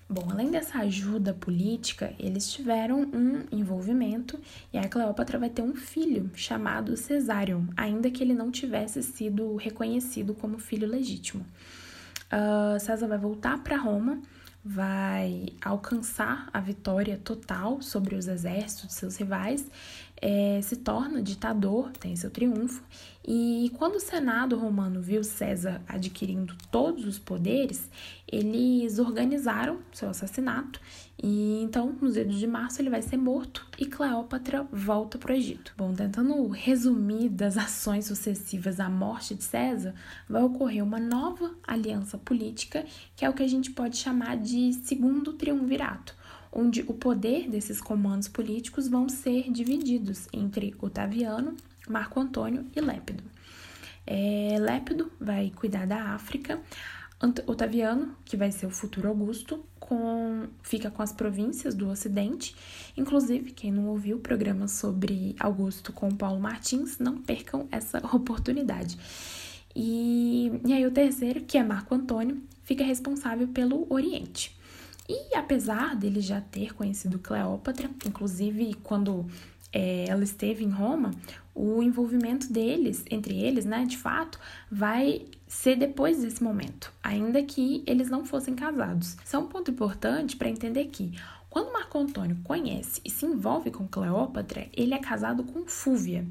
[0.08, 4.38] Bom, além dessa ajuda política, eles tiveram um envolvimento
[4.70, 9.56] e a Cleópatra vai ter um filho chamado Cesário, ainda que ele não tivesse sido
[9.56, 11.46] reconhecido como filho legítimo.
[12.32, 14.20] Uh, César vai voltar para Roma,
[14.64, 19.68] vai alcançar a vitória total sobre os exércitos de seus rivais,
[20.22, 22.80] é, se torna ditador, tem seu triunfo,
[23.26, 27.88] e quando o Senado romano viu César adquirindo todos os poderes,
[28.26, 30.80] eles organizaram seu assassinato.
[31.22, 35.36] E então, nos dedos de março, ele vai ser morto e Cleópatra volta para o
[35.36, 35.72] Egito.
[35.76, 39.94] Bom, tentando resumir das ações sucessivas à morte de César,
[40.28, 44.72] vai ocorrer uma nova aliança política, que é o que a gente pode chamar de
[44.72, 46.16] segundo triunvirato,
[46.52, 51.56] onde o poder desses comandos políticos vão ser divididos entre Otaviano,
[51.88, 53.24] Marco Antônio e Lépido.
[54.06, 56.60] É, Lépido vai cuidar da África,
[57.46, 62.54] Otaviano, que vai ser o futuro Augusto, com, fica com as províncias do Ocidente.
[62.96, 68.98] Inclusive, quem não ouviu o programa sobre Augusto com Paulo Martins, não percam essa oportunidade.
[69.74, 74.56] E, e aí o terceiro, que é Marco Antônio, fica responsável pelo Oriente.
[75.12, 79.26] E apesar dele já ter conhecido Cleópatra, inclusive quando
[79.70, 81.10] é, ela esteve em Roma,
[81.54, 87.84] o envolvimento deles, entre eles, né, de fato, vai ser depois desse momento, ainda que
[87.86, 89.18] eles não fossem casados.
[89.22, 91.12] Isso é um ponto importante para entender que
[91.50, 96.26] quando Marco Antônio conhece e se envolve com Cleópatra, ele é casado com Fúvia.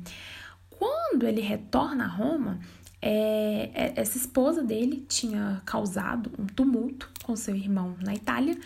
[0.71, 2.59] Quando ele retorna a Roma,
[2.99, 8.57] é, é, essa esposa dele tinha causado um tumulto com seu irmão na Itália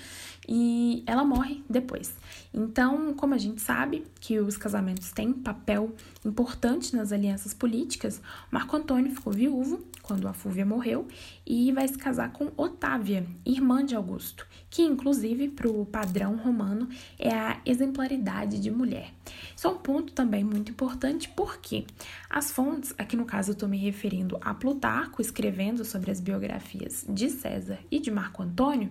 [0.47, 2.13] e ela morre depois.
[2.53, 8.75] Então, como a gente sabe que os casamentos têm papel importante nas alianças políticas, Marco
[8.75, 11.07] Antônio ficou viúvo quando a Fúvia morreu
[11.45, 16.87] e vai se casar com Otávia, irmã de Augusto, que inclusive para o padrão romano
[17.17, 19.11] é a exemplaridade de mulher.
[19.55, 21.85] Isso é um ponto também muito importante porque
[22.29, 27.05] as fontes, aqui no caso eu estou me referindo a Plutarco escrevendo sobre as biografias
[27.07, 28.89] de César e de Marco Antônio,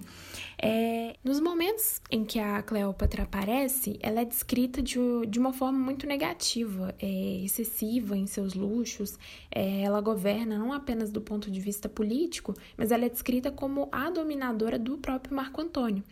[0.60, 4.98] é, nos momentos em que a Cleópatra aparece, ela é descrita de,
[5.28, 9.18] de uma forma muito negativa, é, excessiva em seus luxos.
[9.50, 13.88] É, ela governa não apenas do ponto de vista político, mas ela é descrita como
[13.92, 16.02] a dominadora do próprio Marco Antônio.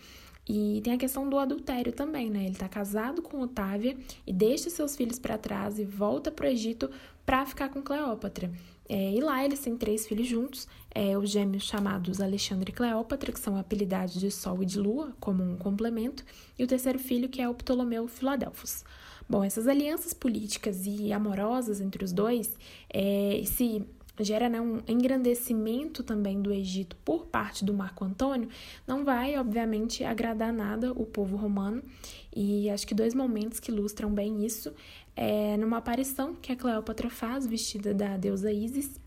[0.49, 2.41] E tem a questão do adultério também, né?
[2.41, 6.49] Ele está casado com Otávia e deixa seus filhos para trás e volta para o
[6.49, 6.91] Egito
[7.25, 8.51] para ficar com Cleópatra.
[8.89, 13.33] É, e lá eles têm três filhos juntos, é, os gêmeos chamados Alexandre e Cleópatra,
[13.33, 16.25] que são apelidados de Sol e de Lua, como um complemento,
[16.59, 18.85] e o terceiro filho, que é o Ptolomeu Filadelfos.
[19.29, 22.55] Bom, essas alianças políticas e amorosas entre os dois,
[22.93, 23.83] é, esse
[24.21, 28.49] gera né, um engrandecimento também do Egito por parte do Marco Antônio,
[28.87, 31.83] não vai, obviamente, agradar nada o povo romano.
[32.35, 34.73] E acho que dois momentos que ilustram bem isso
[35.17, 39.01] é numa aparição que a Cleópatra faz vestida da deusa Isis,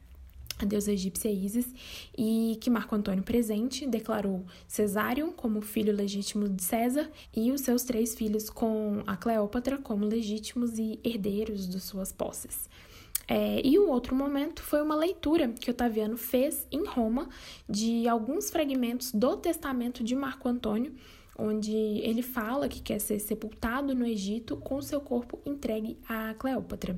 [0.58, 1.68] a deusa egípcia Isis,
[2.18, 7.84] e que Marco Antônio presente declarou Cesário como filho legítimo de César e os seus
[7.84, 12.70] três filhos com a Cleópatra como legítimos e herdeiros de suas posses.
[13.28, 17.30] É, e o outro momento foi uma leitura que Otaviano fez em Roma
[17.68, 20.94] de alguns fragmentos do testamento de Marco Antônio,
[21.38, 26.98] onde ele fala que quer ser sepultado no Egito com seu corpo entregue a Cleópatra.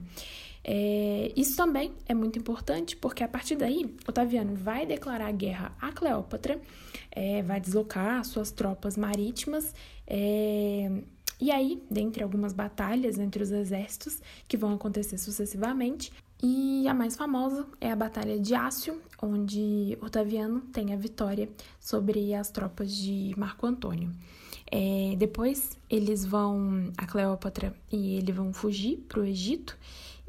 [0.63, 5.93] É, isso também é muito importante porque a partir daí Otaviano vai declarar guerra a
[5.93, 6.59] Cleópatra,
[7.09, 9.73] é, vai deslocar suas tropas marítimas.
[10.05, 10.91] É,
[11.39, 17.15] e aí, dentre algumas batalhas entre os exércitos que vão acontecer sucessivamente, e a mais
[17.15, 23.33] famosa é a Batalha de Ácio, onde Otaviano tem a vitória sobre as tropas de
[23.35, 24.11] Marco Antônio.
[24.69, 29.77] É, depois eles vão, a Cleópatra e ele vão fugir para o Egito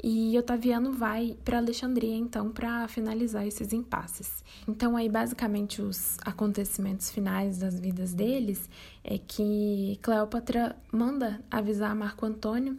[0.03, 4.43] e Otaviano vai para Alexandria então para finalizar esses impasses.
[4.67, 8.69] Então aí basicamente os acontecimentos finais das vidas deles
[9.03, 12.77] é que Cleópatra manda avisar Marco Antônio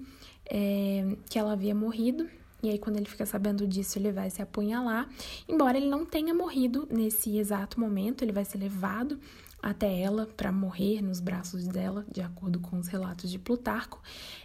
[0.51, 2.29] é, que ela havia morrido
[2.63, 5.09] E aí, quando ele fica sabendo disso, ele vai se apunhalar.
[5.49, 9.19] Embora ele não tenha morrido nesse exato momento, ele vai ser levado
[9.63, 14.03] até ela para morrer nos braços dela, de acordo com os relatos de Plutarco.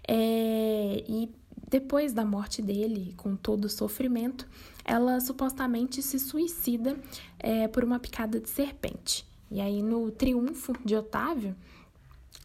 [0.08, 1.30] É, e
[1.76, 4.48] depois da morte dele, com todo o sofrimento,
[4.86, 6.98] ela supostamente se suicida
[7.38, 9.28] é, por uma picada de serpente.
[9.52, 11.54] E aí, no triunfo de Otávio,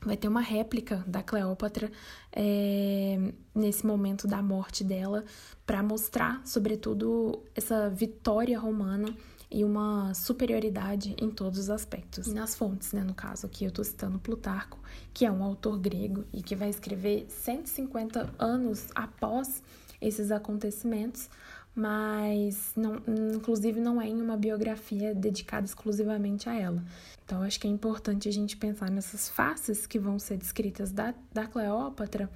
[0.04, 1.92] vai ter uma réplica da Cleópatra
[2.32, 5.24] é, nesse momento da morte dela,
[5.64, 9.14] para mostrar, sobretudo, essa vitória romana
[9.48, 12.26] e uma superioridade em todos os aspectos.
[12.26, 14.79] E nas fontes, né, no caso aqui eu estou citando Plutarco,
[15.12, 19.62] que é um autor grego e que vai escrever 150 anos após
[20.00, 21.28] esses acontecimentos,
[21.74, 23.00] mas não,
[23.34, 26.82] inclusive não é em uma biografia dedicada exclusivamente a ela.
[27.24, 31.14] Então acho que é importante a gente pensar nessas faces que vão ser descritas da,
[31.32, 32.28] da Cleópatra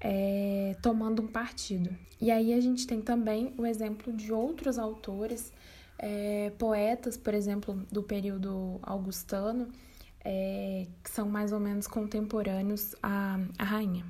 [0.00, 1.90] é, tomando um partido.
[2.20, 5.52] E aí a gente tem também o exemplo de outros autores,
[5.98, 9.68] é, poetas, por exemplo, do período augustano,
[10.24, 14.04] é, que são mais ou menos contemporâneos à, à rainha.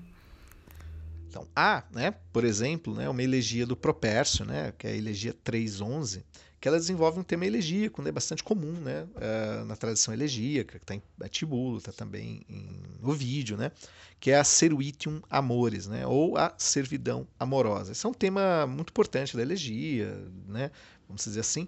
[1.28, 5.34] Então, há, né, por exemplo, né, uma elegia do Propércio, né, que é a elegia
[5.44, 6.22] 3.11,
[6.60, 10.84] que ela desenvolve um tema elegíaco, né, bastante comum né, uh, na tradição elegíaca, que
[10.84, 13.72] está em Tibulo, está também em Ovídio, né,
[14.20, 17.90] que é a Servitium Amores, né, ou a servidão amorosa.
[17.90, 20.70] Esse é um tema muito importante da elegia, né,
[21.08, 21.66] vamos dizer assim,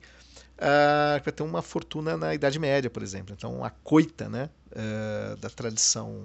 [0.58, 3.34] uh, vai ter uma fortuna na Idade Média, por exemplo.
[3.36, 6.20] Então, a coita né, uh, da tradição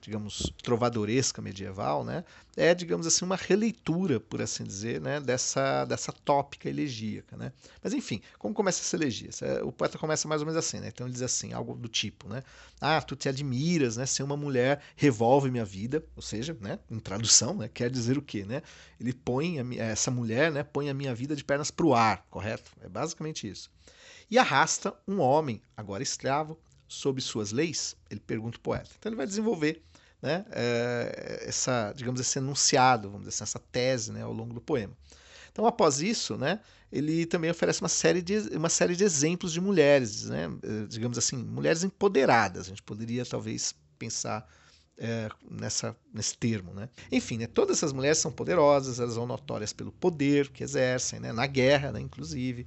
[0.00, 2.24] digamos, trovadoresca medieval, né,
[2.56, 7.36] é, digamos assim, uma releitura, por assim dizer, né, dessa, dessa tópica elegíaca.
[7.36, 7.52] Né?
[7.82, 9.30] Mas, enfim, como começa essa elegia?
[9.62, 10.88] O poeta começa mais ou menos assim, né?
[10.88, 12.42] então ele diz assim, algo do tipo, né,
[12.80, 16.98] ah, tu te admiras, né, ser uma mulher revolve minha vida, ou seja, né, em
[16.98, 18.44] tradução, né, quer dizer o quê?
[18.44, 18.62] Né?
[18.98, 22.26] Ele põe, a, essa mulher né, põe a minha vida de pernas para o ar,
[22.30, 22.72] correto?
[22.80, 23.70] É basicamente isso.
[24.30, 26.56] E arrasta um homem, agora escravo,
[26.90, 27.96] sob suas leis?
[28.10, 28.90] Ele pergunta o poeta.
[28.98, 29.82] Então ele vai desenvolver
[30.20, 34.60] né, é, essa, digamos, esse enunciado, vamos dizer assim, essa tese né, ao longo do
[34.60, 34.92] poema.
[35.52, 36.60] Então, após isso, né,
[36.92, 41.16] ele também oferece uma série de, uma série de exemplos de mulheres, né, eh, digamos
[41.18, 42.66] assim, mulheres empoderadas.
[42.66, 44.46] A gente poderia talvez pensar
[44.96, 46.72] é, nessa, nesse termo.
[46.72, 46.88] Né?
[47.10, 51.32] Enfim, né, todas essas mulheres são poderosas, elas são notórias pelo poder que exercem, né,
[51.32, 52.66] na guerra, né, inclusive.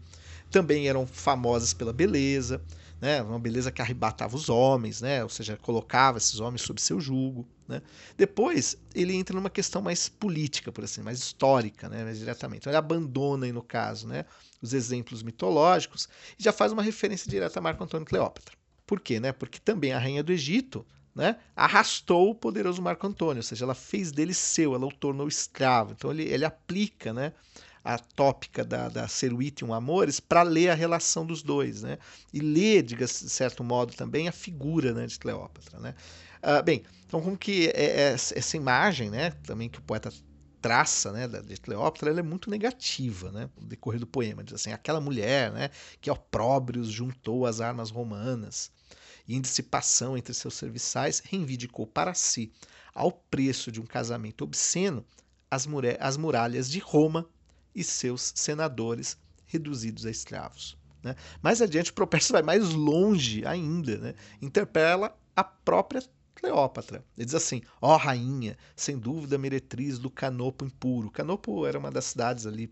[0.51, 2.61] Também eram famosas pela beleza
[3.03, 3.21] né?
[3.21, 5.21] Uma beleza que arrebatava os homens, né?
[5.23, 7.81] Ou seja, colocava esses homens sob seu jugo, né?
[8.15, 12.05] Depois ele entra numa questão mais política, por assim, mais histórica, né?
[12.05, 12.59] Mais diretamente.
[12.59, 14.23] Então ele abandona, aí, no caso, né?
[14.61, 16.07] Os exemplos mitológicos
[16.39, 18.55] e já faz uma referência direta a Marco Antônio Cleópatra.
[18.87, 19.33] Por quê, né?
[19.33, 23.75] Porque também a rainha do Egito né, arrastou o poderoso Marco Antônio, ou seja, ela
[23.75, 25.91] fez dele seu, ela o tornou escravo.
[25.91, 27.33] Então ele, ele aplica né,
[27.83, 31.97] a tópica da, da Servitium Amores para ler a relação dos dois, né?
[32.31, 35.93] E ler, diga de certo modo, também a figura né, de Cleópatra, né?
[36.41, 40.11] Ah, bem, então como que é, é, essa imagem, né, também que o poeta
[40.61, 44.71] traça, né, de Cleópatra, ela é muito negativa, né, no decorrer do poema, diz assim,
[44.71, 45.69] aquela mulher, né,
[46.01, 48.71] que opróbrios juntou as armas romanas
[49.27, 52.51] e em dissipação entre seus serviçais reivindicou para si,
[52.93, 55.05] ao preço de um casamento obsceno,
[55.49, 57.29] as muralhas de Roma
[57.75, 60.77] e seus senadores reduzidos a escravos.
[61.01, 61.15] Né?
[61.41, 64.15] Mais adiante, o Propércio vai mais longe ainda, né?
[64.41, 66.01] interpela a própria
[66.43, 67.05] Cleópatra.
[67.17, 71.09] Ele diz assim: Ó oh, rainha, sem dúvida meretriz do Canopo impuro.
[71.09, 72.69] Canopo era uma das cidades ali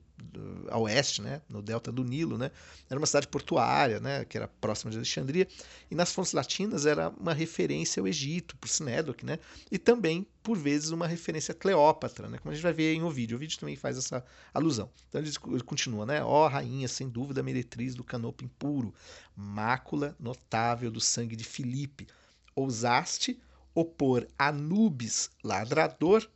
[0.70, 2.52] a oeste, né, no delta do Nilo, né,
[2.88, 5.48] era uma cidade portuária, né, que era próxima de Alexandria,
[5.90, 9.40] e nas fontes latinas era uma referência ao Egito, por Sinédoc, né,
[9.72, 13.02] e também, por vezes, uma referência a Cleópatra, né, como a gente vai ver em
[13.02, 13.36] Ovídio.
[13.36, 14.92] Ovídio também faz essa alusão.
[15.10, 18.94] Então ele, ele continua, né, ó rainha, sem dúvida meretriz do canopo impuro,
[19.36, 22.08] mácula notável do sangue de Filipe,
[22.56, 23.42] ousaste
[23.74, 26.30] opor Anubis ladrador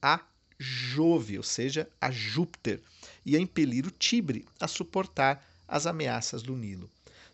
[0.00, 0.20] a
[0.58, 2.80] Jove, ou seja, a Júpiter,
[3.24, 6.90] e a impelir o Tibre a suportar as ameaças do Nilo.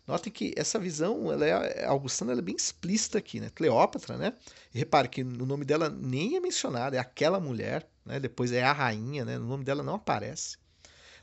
[0.07, 3.49] Notem que essa visão, ela é, Augustana ela é bem explícita aqui, né?
[3.53, 4.33] Cleópatra, né?
[4.71, 8.17] Repare que o nome dela nem é mencionado, é aquela mulher, né?
[8.17, 9.37] Depois é a rainha, né?
[9.37, 10.57] O nome dela não aparece.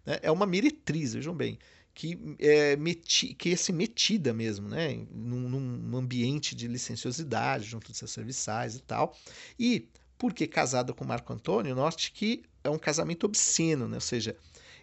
[0.04, 0.18] Né?
[0.20, 1.58] É uma meretriz, vejam bem,
[1.94, 5.06] que é, meti, que é assim, metida mesmo, né?
[5.12, 9.16] Num, num ambiente de licenciosidade junto dos seus serviçais e tal.
[9.58, 13.96] E porque casada com Marco Antônio, note que é um casamento obsceno, né?
[13.96, 14.36] ou seja,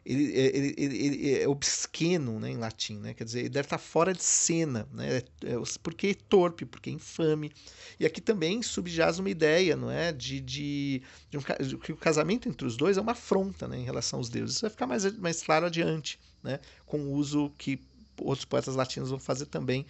[0.03, 3.13] ele, ele, ele, ele, é obsceno né, em latim, né?
[3.13, 5.17] quer dizer, ele deve estar fora de cena, né?
[5.43, 7.51] É, porque é torpe, porque é infame.
[7.99, 10.11] E aqui também subjaz uma ideia não é?
[10.11, 13.77] de, de, de, um, de que o casamento entre os dois é uma afronta né,
[13.77, 14.55] em relação aos deuses.
[14.55, 16.59] Isso vai ficar mais, mais claro adiante, né?
[16.85, 17.79] com o uso que
[18.19, 19.85] outros poetas latinos vão fazer também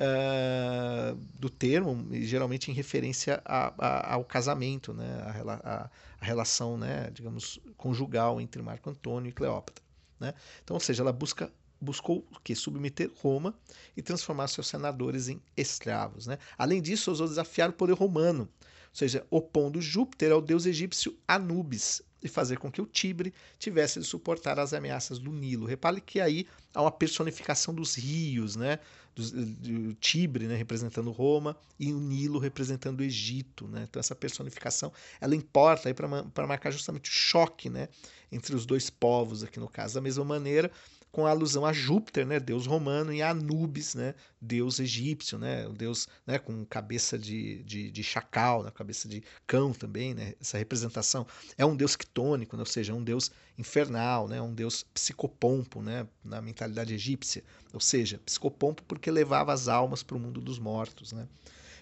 [0.00, 5.22] uh, do termo, geralmente em referência a, a, ao casamento, né?
[5.54, 7.10] a, a relação, né?
[7.12, 9.84] digamos, conjugal entre Marco Antônio e Cleópatra.
[10.18, 10.34] Né?
[10.62, 11.50] Então, ou seja, ela busca
[11.82, 13.54] buscou que submeter Roma
[13.96, 16.26] e transformar seus senadores em escravos.
[16.26, 16.38] Né?
[16.58, 22.02] Além disso, ousou desafiar o poder romano, ou seja, opondo Júpiter ao deus egípcio Anubis,
[22.22, 25.66] e fazer com que o Tibre tivesse de suportar as ameaças do Nilo.
[25.66, 28.78] Repare que aí há uma personificação dos rios, né?
[29.14, 30.54] Do, do Tibre né?
[30.54, 33.66] representando Roma e o Nilo representando o Egito.
[33.66, 33.86] Né?
[33.88, 37.88] Então essa personificação ela importa para marcar justamente o choque né?
[38.30, 39.94] entre os dois povos aqui no caso.
[39.94, 40.70] Da mesma maneira,
[41.12, 45.72] com alusão a Júpiter, né, deus romano, e a Anubis, né, deus egípcio, né, o
[45.72, 50.56] deus né, com cabeça de, de, de chacal, né, cabeça de cão também, né, essa
[50.56, 51.26] representação.
[51.58, 55.82] É um deus quitônico, né, ou seja, é um deus infernal, né, um deus psicopompo
[55.82, 57.42] né, na mentalidade egípcia,
[57.72, 61.12] ou seja, psicopompo porque levava as almas para o mundo dos mortos.
[61.12, 61.26] Né.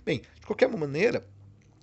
[0.05, 1.27] Bem, de qualquer maneira,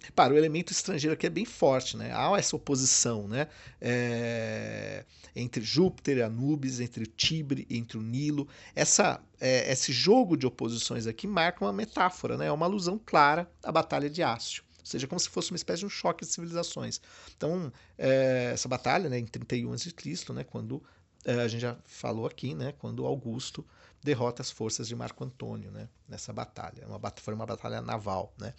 [0.03, 2.11] Repara, o elemento estrangeiro aqui é bem forte, né?
[2.13, 3.47] Há essa oposição, né?
[3.81, 5.03] É,
[5.35, 8.47] entre Júpiter e Anubis, entre o Tibre, entre o Nilo.
[8.75, 12.47] Essa, é, esse jogo de oposições aqui marca uma metáfora, né?
[12.47, 14.63] É uma alusão clara à Batalha de Ácio.
[14.79, 17.01] Ou seja, como se fosse uma espécie de um choque de civilizações.
[17.35, 19.91] Então, é, essa batalha, né, em 31 a.C.,
[20.31, 20.83] né, quando
[21.25, 23.65] é, a gente já falou aqui, né, quando Augusto
[24.03, 26.81] derrota as forças de Marco Antônio né, nessa batalha.
[26.81, 28.33] É uma, foi uma batalha naval.
[28.37, 28.53] Né?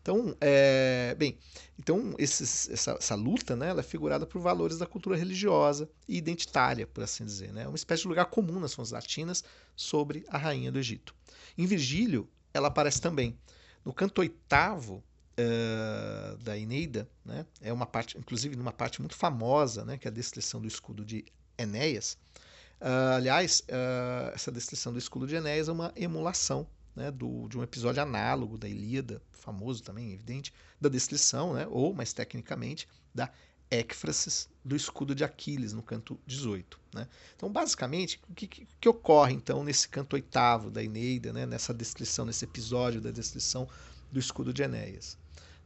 [0.00, 1.38] Então, é, bem,
[1.78, 6.16] então esses, essa, essa, luta né, ela é figurada por valores da cultura religiosa e
[6.16, 7.52] identitária, por assim dizer.
[7.52, 7.62] Né?
[7.62, 9.42] É uma espécie de lugar comum nas fontes latinas
[9.74, 11.14] sobre a rainha do Egito.
[11.56, 13.38] Em Virgílio, ela aparece também.
[13.84, 15.02] No canto oitavo
[15.40, 20.10] uh, da Eneida, né, é uma parte, inclusive numa parte muito famosa, né, que é
[20.10, 21.24] a descrição do escudo de
[21.56, 22.18] Enéas,
[22.80, 26.66] Uh, aliás, uh, essa descrição do escudo de Enéas é uma emulação
[26.96, 31.92] né, do, de um episódio análogo da Ilíada, famoso também, evidente, da descrição, né, ou
[31.92, 33.30] mais tecnicamente, da
[33.70, 36.80] écfrasis do escudo de Aquiles, no canto 18.
[36.94, 37.06] Né?
[37.36, 41.72] Então, basicamente, o que, que, que, ocorre então nesse canto oitavo da Eneida, né, nessa
[41.72, 43.68] descrição, nesse episódio da descrição
[44.10, 45.16] do escudo de Enéas?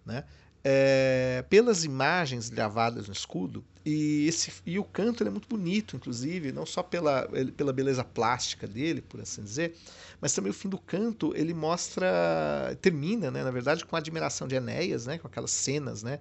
[0.05, 0.25] Né?
[0.67, 6.53] É, pelas imagens gravadas no escudo e esse e o canto é muito bonito inclusive
[6.53, 9.77] não só pela, pela beleza plástica dele por assim dizer
[10.23, 14.49] mas também o fim do canto ele mostra termina né na verdade com a admiração
[14.49, 16.19] de Enéas né com aquelas cenas né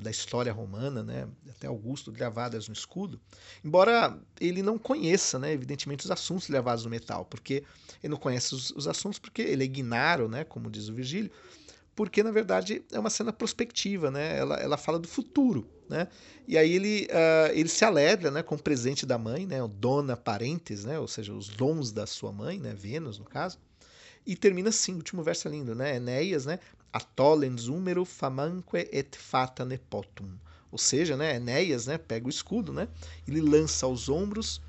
[0.00, 3.20] da história romana né até Augusto gravadas no escudo.
[3.64, 7.62] Embora ele não conheça né evidentemente os assuntos gravados no metal porque
[8.02, 11.30] ele não conhece os, os assuntos porque ele é ignaro né como diz o Virgílio
[12.00, 14.38] porque na verdade é uma cena prospectiva, né?
[14.38, 16.08] Ela, ela fala do futuro, né?
[16.48, 19.68] E aí ele, uh, ele se alegra, né, com o presente da mãe, né, o
[19.68, 23.58] dona parentes, né, ou seja, os dons da sua mãe, né, Vênus no caso.
[24.26, 25.96] E termina assim, o último verso é lindo, né?
[25.96, 26.58] Enéas, né?
[26.90, 30.38] Atolens úmero famanque et fata nepotum.
[30.72, 32.88] Ou seja, né, Enéas, né, pega o escudo, né?
[33.28, 34.62] Ele lança aos ombros,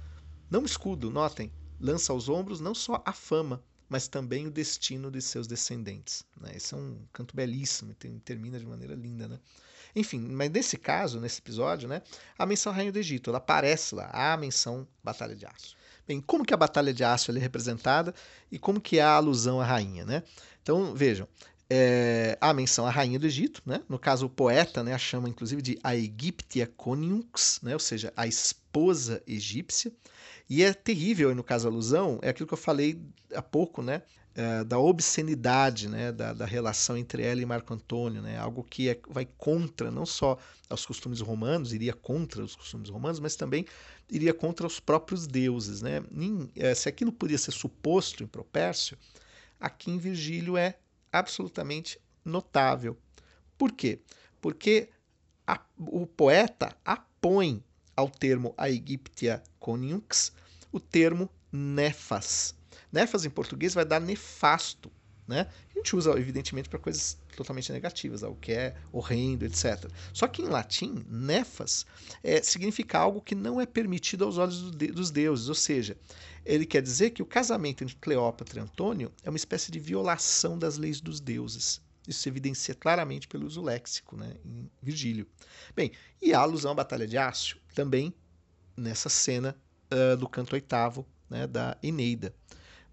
[0.49, 5.21] não escudo, notem, lança aos ombros não só a fama, mas também o destino de
[5.21, 6.23] seus descendentes.
[6.39, 6.53] Né?
[6.55, 9.27] Esse é um canto belíssimo, tem, termina de maneira linda.
[9.27, 9.37] Né?
[9.93, 12.01] Enfim, mas nesse caso, nesse episódio, né,
[12.39, 15.75] a menção Rainha do Egito, ela aparece lá, a menção Batalha de Aço.
[16.07, 18.15] Bem, como que a Batalha de Aço é representada
[18.49, 20.23] e como que há a alusão à rainha, né?
[20.61, 21.27] Então, vejam,
[21.69, 23.81] é, a menção à rainha do Egito, né?
[23.89, 26.71] No caso, o poeta né, a chama inclusive de a Egiptia
[27.61, 27.73] né?
[27.73, 29.91] ou seja, a esposa egípcia.
[30.49, 33.01] E é terrível, no caso, alusão, é aquilo que eu falei
[33.33, 34.01] há pouco, né?
[34.33, 36.09] É, da obscenidade né?
[36.11, 38.37] Da, da, relação entre ela e Marco Antônio, né?
[38.37, 40.37] algo que é, vai contra não só
[40.69, 43.65] os costumes romanos, iria contra os costumes romanos, mas também
[44.09, 45.81] iria contra os próprios deuses.
[45.81, 46.01] Né?
[46.55, 48.97] É, se aquilo podia ser suposto em Propércio,
[49.59, 50.77] aqui em Virgílio é
[51.11, 52.97] absolutamente notável.
[53.57, 53.99] Por quê?
[54.39, 54.89] Porque
[55.45, 57.61] a, o poeta apõe
[57.95, 60.31] ao termo Aegyptia coniux
[60.71, 62.55] o termo nefas.
[62.91, 64.91] Nefas em português vai dar nefasto.
[65.27, 65.47] Né?
[65.73, 69.89] A gente usa, evidentemente, para coisas totalmente negativas, algo que é horrendo, etc.
[70.13, 71.85] Só que em latim, nefas
[72.23, 75.97] é, significa algo que não é permitido aos olhos do de, dos deuses, ou seja,
[76.45, 80.57] ele quer dizer que o casamento entre Cleópatra e Antônio é uma espécie de violação
[80.57, 81.81] das leis dos deuses.
[82.07, 85.27] Isso se evidencia claramente pelo uso léxico né, em Virgílio.
[85.75, 85.91] Bem,
[86.21, 88.13] e a alusão à Batalha de Ácio também
[88.75, 89.55] nessa cena
[89.91, 92.33] uh, do canto oitavo né, da Eneida.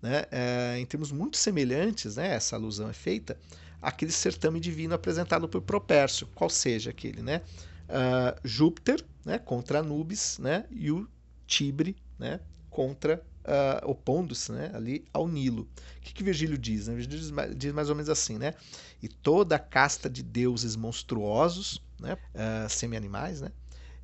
[0.01, 0.23] Né?
[0.23, 3.39] Uh, em termos muito semelhantes, né, essa alusão é feita
[3.81, 7.43] àquele certame divino apresentado por Propércio, qual seja aquele, né?
[7.89, 11.09] Uh, Júpiter né, contra Anubis né, e o
[11.47, 12.39] Tibre né,
[12.69, 15.63] contra uh, opondo-se né, ali ao Nilo.
[15.97, 16.87] O que, que Virgílio diz?
[16.87, 16.95] Né?
[16.95, 18.55] Virgílio diz mais, diz mais ou menos assim, né?
[19.03, 23.49] E toda a casta de deuses monstruosos, né, uh, semi-animais, né,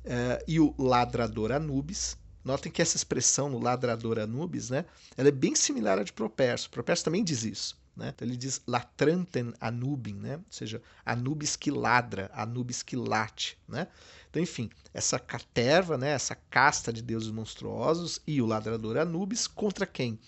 [0.05, 2.17] uh, e o ladrador Anubis.
[2.43, 4.85] Notem que essa expressão no ladrador Anubis, né,
[5.17, 6.69] ela é bem similar à de Properso.
[6.69, 7.75] Properso também diz isso.
[7.95, 8.11] Né?
[8.13, 10.35] Então ele diz latranten anubim, né?
[10.35, 13.57] ou seja, Anubis que ladra, Anubis que late.
[13.67, 13.87] Né?
[14.35, 19.85] Então, enfim, essa caterva, né, essa casta de deuses monstruosos e o ladrador Anubis contra
[19.85, 20.19] quem?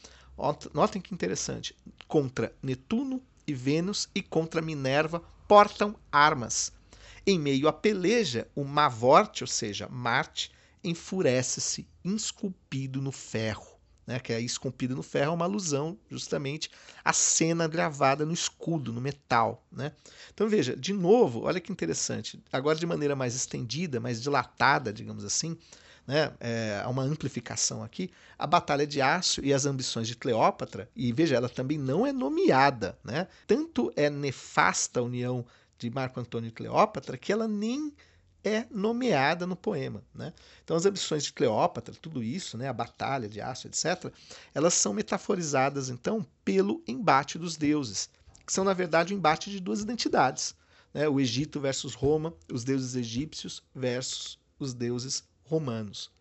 [0.73, 1.75] Notem que interessante.
[2.07, 6.71] Contra Netuno e Vênus e contra Minerva portam armas.
[7.25, 13.76] Em meio à peleja, o Mavorte, ou seja, Marte, enfurece-se, esculpido no ferro
[14.07, 16.71] né, que é esculpida no ferro, é uma alusão justamente
[17.03, 19.65] à cena gravada no escudo, no metal.
[19.69, 19.91] Né?
[20.33, 25.25] Então veja, de novo, olha que interessante, agora de maneira mais estendida, mais dilatada, digamos
[25.25, 25.57] assim,
[26.07, 31.11] né, é, uma amplificação aqui, a Batalha de Aço e as ambições de Cleópatra, e
[31.11, 33.27] veja, ela também não é nomeada, né?
[33.45, 35.45] tanto é nefasta a união
[35.77, 37.93] de Marco Antônio e Cleópatra que ela nem
[38.47, 40.03] é nomeada no poema.
[40.13, 40.33] Né?
[40.63, 44.11] Então, as ambições de Cleópatra, tudo isso, né, a batalha de Aço, etc.,
[44.53, 48.09] elas são metaforizadas, então, pelo embate dos deuses,
[48.45, 50.55] que são, na verdade, o embate de duas identidades.
[50.93, 51.07] Né?
[51.07, 56.11] O Egito versus Roma, os deuses egípcios versus os deuses romanos.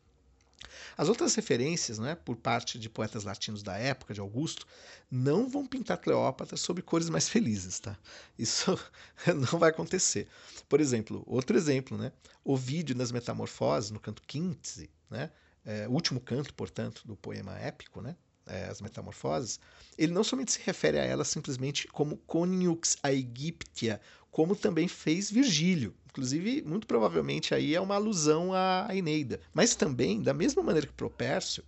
[0.97, 4.67] As outras referências, né, por parte de poetas latinos da época, de Augusto,
[5.11, 7.79] não vão pintar Cleópatra sob cores mais felizes.
[7.81, 7.97] Tá?
[8.39, 8.79] Isso
[9.53, 10.29] não vai acontecer.
[10.69, 12.13] Por exemplo, outro exemplo, né,
[12.45, 15.31] Ovídio nas Metamorfoses, no canto 15, né,
[15.65, 18.17] é, último canto, portanto, do poema épico, né,
[18.47, 19.59] é, as Metamorfoses,
[19.99, 24.01] ele não somente se refere a ela simplesmente como Coniux a Egíptia,
[24.31, 25.95] como também fez Virgílio.
[26.17, 29.39] Inclusive, muito provavelmente aí é uma alusão à Eneida.
[29.53, 31.63] Mas também, da mesma maneira que Propércio,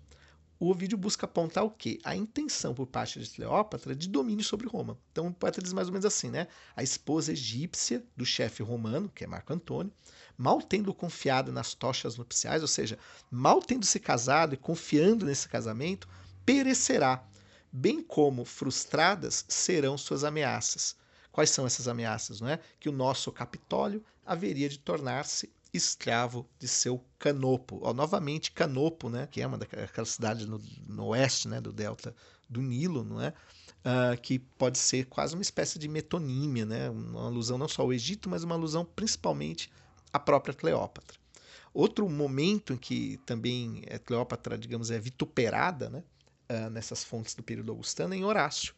[0.59, 2.01] o Ovídio busca apontar o quê?
[2.03, 4.97] A intenção por parte de Cleópatra de domínio sobre Roma.
[5.13, 6.49] Então poeta diz mais ou menos assim, né?
[6.75, 9.93] A esposa egípcia do chefe romano, que é Marco Antônio,
[10.35, 12.99] mal tendo confiado nas tochas nupciais, ou seja,
[13.31, 16.09] mal tendo se casado e confiando nesse casamento,
[16.47, 17.23] perecerá,
[17.71, 20.97] bem como frustradas serão suas ameaças.
[21.33, 22.41] Quais são essas ameaças?
[22.41, 22.59] Não é?
[22.81, 27.81] Que o nosso Capitólio haveria de tornar-se escravo de seu Canopo.
[27.83, 32.15] Ó, novamente, Canopo, né, que é uma daquelas cidades no, no oeste né, do delta
[32.49, 33.35] do Nilo, não é?
[33.79, 36.91] Uh, que pode ser quase uma espécie de metonímia, né?
[36.91, 39.71] uma alusão não só ao Egito, mas uma alusão principalmente
[40.13, 41.17] à própria Cleópatra.
[41.73, 46.03] Outro momento em que também é Cleópatra, digamos, é vituperada né?
[46.51, 48.75] Uh, nessas fontes do período augustano é em Horácio.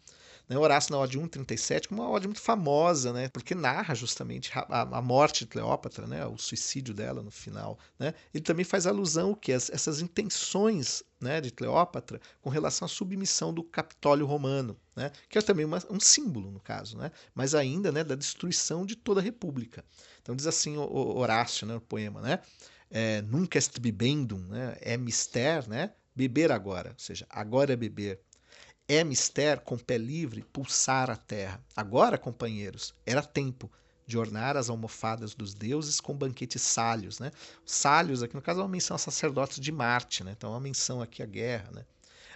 [0.50, 0.58] Né?
[0.58, 3.28] Horácio, na Ode 137, como uma ode muito famosa, né?
[3.28, 6.26] porque narra justamente a, a, morte de Cleópatra, né?
[6.26, 7.78] o suicídio dela no final.
[7.96, 8.12] Né?
[8.34, 13.62] Ele também faz alusão que essas intenções né, de Cleópatra com relação à submissão do
[13.62, 15.12] Capitólio Romano, né?
[15.28, 17.12] que é também uma, um símbolo, no caso, né?
[17.32, 19.84] mas ainda né, da destruição de toda a República.
[20.20, 22.40] Então diz assim o, Horácio né, no poema, né?
[22.92, 24.76] É, nunca est bibendum, né?
[24.80, 25.92] é mister, né?
[26.14, 28.20] beber agora, ou seja, agora é beber.
[28.92, 31.64] É mister com pé livre pulsar a terra.
[31.76, 33.70] Agora, companheiros, era tempo
[34.04, 37.20] de ornar as almofadas dos deuses com banquetes sálios.
[37.20, 37.30] Né?
[37.64, 40.34] Sálios, aqui no caso, é uma menção a sacerdotes de Marte, né?
[40.36, 41.70] então é uma menção aqui à guerra.
[41.70, 41.86] Né?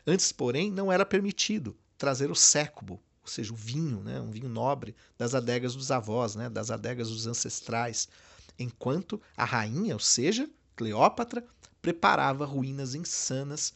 [0.06, 4.20] Antes, porém, não era permitido trazer o sécubo, ou seja, o vinho, né?
[4.20, 6.48] um vinho nobre, das adegas dos avós, né?
[6.48, 8.08] das adegas dos ancestrais,
[8.56, 11.44] enquanto a rainha, ou seja, Cleópatra,
[11.82, 13.74] preparava ruínas insanas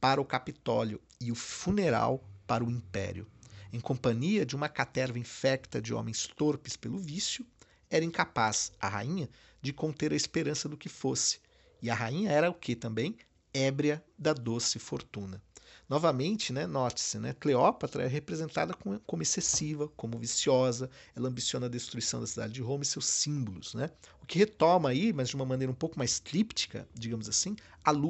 [0.00, 3.26] para o Capitólio e o funeral para o império.
[3.72, 7.44] Em companhia de uma caterva infecta de homens torpes pelo vício,
[7.90, 9.28] era incapaz a rainha
[9.60, 11.40] de conter a esperança do que fosse.
[11.82, 13.16] E a rainha era o que também?
[13.52, 15.42] Ébria da doce fortuna.
[15.88, 22.20] Novamente, né, note-se, né, Cleópatra é representada como, excessiva, como viciosa, ela ambiciona a destruição
[22.20, 23.72] da cidade de Roma e seus símbolos.
[23.74, 23.90] Né?
[24.20, 27.54] O que retoma aí, mas de uma maneira um pouco mais críptica, digamos assim,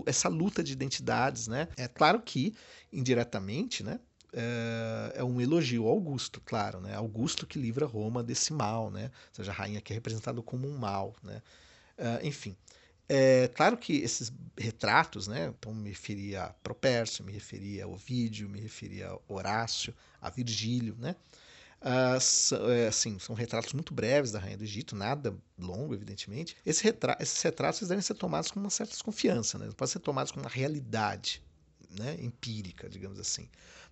[0.07, 1.49] essa luta de identidades.
[1.49, 1.69] Né?
[1.77, 2.55] É claro que,
[2.91, 4.01] indiretamente, né,
[4.33, 6.95] é, é um elogio ao Augusto, claro, né?
[6.95, 9.05] Augusto que livra Roma desse mal, né?
[9.05, 11.41] Ou seja, a rainha que é representada como um mal, né?
[11.99, 12.55] Uh, enfim,
[13.09, 15.53] é claro que esses retratos, né?
[15.59, 20.97] Então me referia a Propércio, me referia a Ovídio, me referia a Horácio, a Virgílio,
[20.99, 21.15] né?
[21.81, 26.57] Uh, assim, são retratos muito breves da Rainha do Egito, nada longo, evidentemente.
[26.65, 29.67] Esses retratos devem ser tomados com uma certa desconfiança, né?
[29.77, 31.43] podem ser tomados com uma realidade
[31.91, 32.17] né?
[32.21, 33.49] empírica, digamos assim.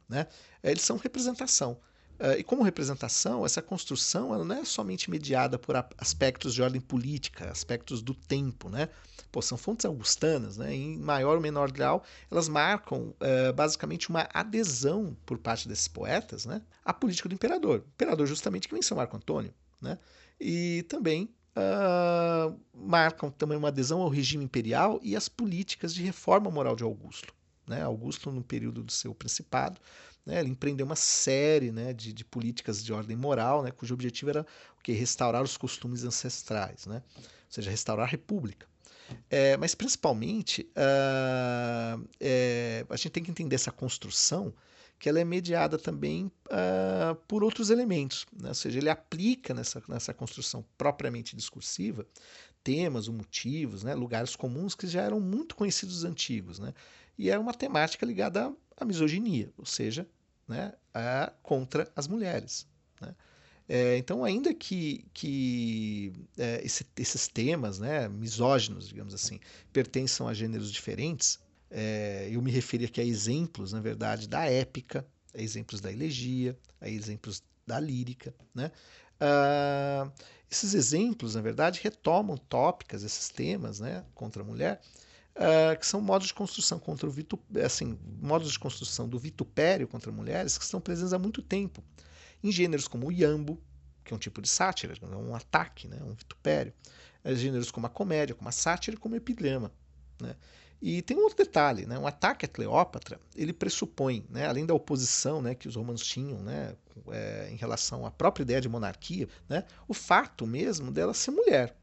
[0.09, 0.27] Né?
[0.63, 1.79] Eles são representação.
[2.19, 6.81] Uh, e como representação, essa construção ela não é somente mediada por aspectos de ordem
[6.81, 8.89] política, aspectos do tempo, né?
[9.33, 10.73] Pô, são fontes augustanas, né?
[10.73, 16.47] em maior ou menor grau, elas marcam uh, basicamente uma adesão por parte desses poetas
[16.47, 16.63] né?
[16.85, 17.83] à política do imperador.
[17.95, 19.53] Imperador justamente que venceu Marco Antônio.
[19.83, 19.99] Né?
[20.41, 26.49] E também uh, marcam também uma adesão ao regime imperial e às políticas de reforma
[26.49, 27.35] moral de Augusto.
[27.67, 27.83] Né?
[27.83, 29.81] Augusto, no período do seu principado,
[30.25, 34.31] né, ele empreendeu uma série né, de, de, políticas de ordem moral, né, cujo objetivo
[34.31, 34.47] era
[34.79, 34.93] o que?
[34.93, 38.67] restaurar os costumes ancestrais, né, ou seja, restaurar a república.
[39.31, 44.53] É, mas principalmente uh, é, a gente tem que entender essa construção
[44.99, 48.49] que ela é mediada também uh, por outros elementos, né?
[48.49, 52.07] ou seja, ele aplica nessa, nessa construção propriamente discursiva
[52.63, 53.95] temas motivos, né?
[53.95, 56.73] lugares comuns que já eram muito conhecidos dos antigos, né?
[57.19, 60.07] e era uma temática ligada à misoginia, ou seja,
[60.49, 62.67] né, a, contra as mulheres.
[63.01, 63.15] Né?
[63.69, 69.41] É, então, ainda que, que é, esse, esses temas né, misóginos, digamos assim,
[69.73, 71.39] pertençam a gêneros diferentes,
[71.71, 76.57] é, eu me referi aqui a exemplos, na verdade, da épica, a exemplos da elegia,
[76.81, 78.35] a exemplos da lírica.
[78.55, 78.71] Né?
[79.19, 80.11] Ah,
[80.51, 84.81] esses exemplos, na verdade, retomam tópicas, esses temas né, contra a mulher,
[85.37, 89.89] uh, que são modos de construção contra o vitu, assim, modos de construção do vitupério
[89.89, 91.83] contra mulheres que estão presentes há muito tempo
[92.43, 93.59] em gêneros como o iambo,
[94.05, 96.75] que é um tipo de sátira, é um ataque, né, um vitupério,
[97.25, 99.73] é, gêneros como a comédia, como a sátira, como o epidrama,
[100.21, 100.37] né?
[100.83, 101.99] E tem um outro detalhe, né?
[101.99, 106.41] um ataque a Cleópatra, ele pressupõe, né, além da oposição né, que os romanos tinham
[106.41, 106.77] né,
[107.11, 111.75] é, em relação à própria ideia de monarquia, né, o fato mesmo dela ser mulher.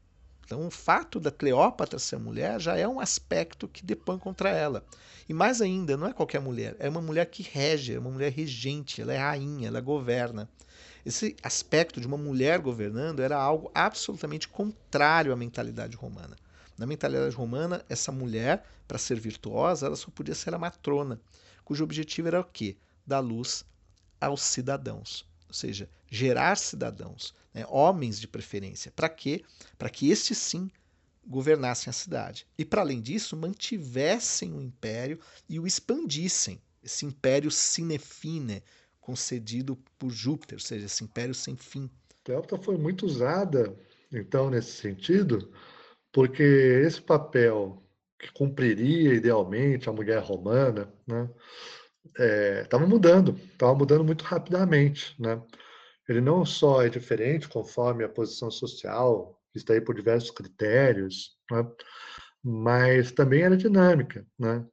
[0.44, 4.84] Então, o fato da Cleópatra ser mulher já é um aspecto que depõe contra ela.
[5.28, 8.32] E mais ainda, não é qualquer mulher, é uma mulher que rege, é uma mulher
[8.32, 10.48] regente, ela é rainha, ela governa.
[11.06, 16.36] Esse aspecto de uma mulher governando era algo absolutamente contrário à mentalidade romana.
[16.76, 21.20] Na mentalidade romana, essa mulher, para ser virtuosa, ela só podia ser a matrona,
[21.64, 22.76] cujo objetivo era o quê?
[23.06, 23.64] Dar luz
[24.20, 28.90] aos cidadãos, ou seja, gerar cidadãos, né, homens de preferência.
[28.96, 29.44] Para quê?
[29.76, 30.70] Para que estes sim
[31.26, 32.46] governassem a cidade.
[32.56, 36.58] E para além disso, mantivessem o império e o expandissem.
[36.82, 38.62] Esse império cinefine,
[38.98, 41.90] concedido por Júpiter, ou seja, esse império sem fim.
[42.24, 43.76] Delta foi muito usada,
[44.10, 45.52] então, nesse sentido,
[46.10, 47.82] porque esse papel
[48.18, 51.28] que cumpriria idealmente a mulher romana, né,
[52.62, 55.40] estava é, mudando, estava mudando muito rapidamente, né?
[56.08, 61.66] ele não só é diferente conforme a posição social, está aí por diversos critérios, né?
[62.42, 64.26] mas também era dinâmica.
[64.38, 64.64] Né?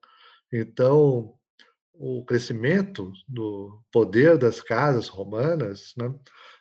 [0.52, 1.34] Então,
[1.94, 6.14] o crescimento do poder das casas romanas né,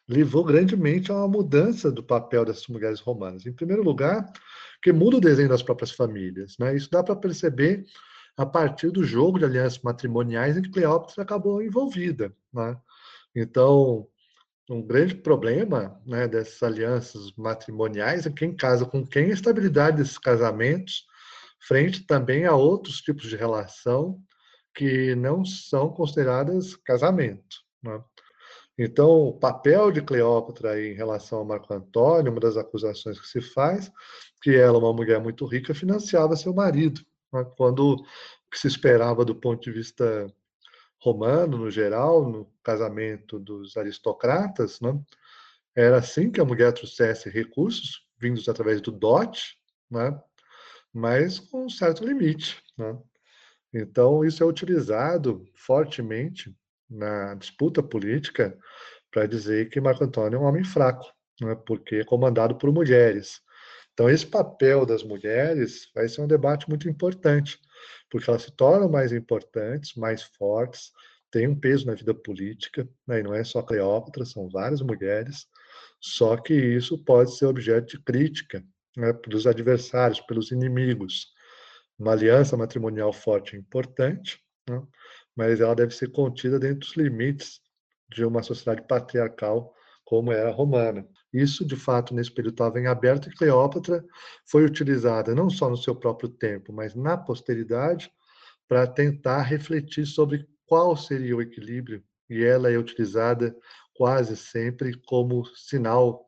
[0.09, 3.47] levou grandemente a uma mudança do papel dessas mulheres romanas.
[3.47, 4.31] Em primeiro lugar,
[4.83, 6.57] que muda o desenho das próprias famílias.
[6.59, 6.77] Né?
[6.77, 7.85] Isso dá para perceber
[8.39, 12.33] a partir do jogo de alianças matrimoniais em que Cleópatra acabou envolvida.
[12.53, 12.79] Né?
[13.35, 14.07] Então,
[14.71, 20.19] um grande problema né, dessas alianças matrimoniais é quem casa com quem a estabilidade desses
[20.19, 21.05] casamentos,
[21.67, 24.23] frente também a outros tipos de relação
[24.73, 27.57] que não são consideradas casamento.
[27.83, 28.01] Né?
[28.79, 33.41] Então, o papel de Cleópatra em relação a Marco Antônio, uma das acusações que se
[33.41, 33.91] faz,
[34.41, 37.01] que ela, uma mulher muito rica, financiava seu marido?
[37.57, 38.05] Quando o
[38.51, 40.33] que se esperava do ponto de vista
[41.01, 44.99] romano, no geral, no casamento dos aristocratas, né?
[45.75, 49.57] era assim que a mulher trouxesse recursos vindos através do dote,
[49.91, 50.19] né?
[50.93, 52.61] mas com um certo limite.
[52.77, 52.99] Né?
[53.73, 56.55] Então, isso é utilizado fortemente
[56.91, 58.59] na disputa política
[59.11, 61.07] para dizer que Marco Antônio é um homem fraco,
[61.41, 61.55] né?
[61.67, 63.41] porque é comandado por mulheres.
[63.99, 67.59] Então, esse papel das mulheres vai ser um debate muito importante,
[68.09, 70.93] porque elas se tornam mais importantes, mais fortes,
[71.33, 73.19] têm um peso na vida política, né?
[73.19, 75.49] e não é só Cleópatra, são várias mulheres,
[76.01, 78.65] só que isso pode ser objeto de crítica
[78.97, 81.33] né, pelos adversários, pelos inimigos.
[81.99, 84.39] Uma aliança matrimonial forte é importante,
[84.71, 84.81] né,
[85.35, 87.61] mas ela deve ser contida dentro dos limites
[88.09, 89.75] de uma sociedade patriarcal
[90.09, 91.07] como era romana.
[91.31, 94.03] Isso, de fato, nesse período estava em aberto e Cleópatra
[94.47, 98.11] foi utilizada não só no seu próprio tempo, mas na posteridade
[98.67, 103.55] para tentar refletir sobre qual seria o equilíbrio e ela é utilizada
[103.95, 106.25] quase sempre como sinal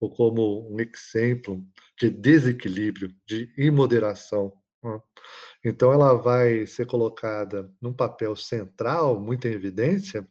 [0.00, 1.62] ou como um exemplo
[2.00, 4.54] de desequilíbrio, de imoderação.
[4.82, 4.98] Né?
[5.62, 10.26] Então, ela vai ser colocada num papel central, muito em evidência,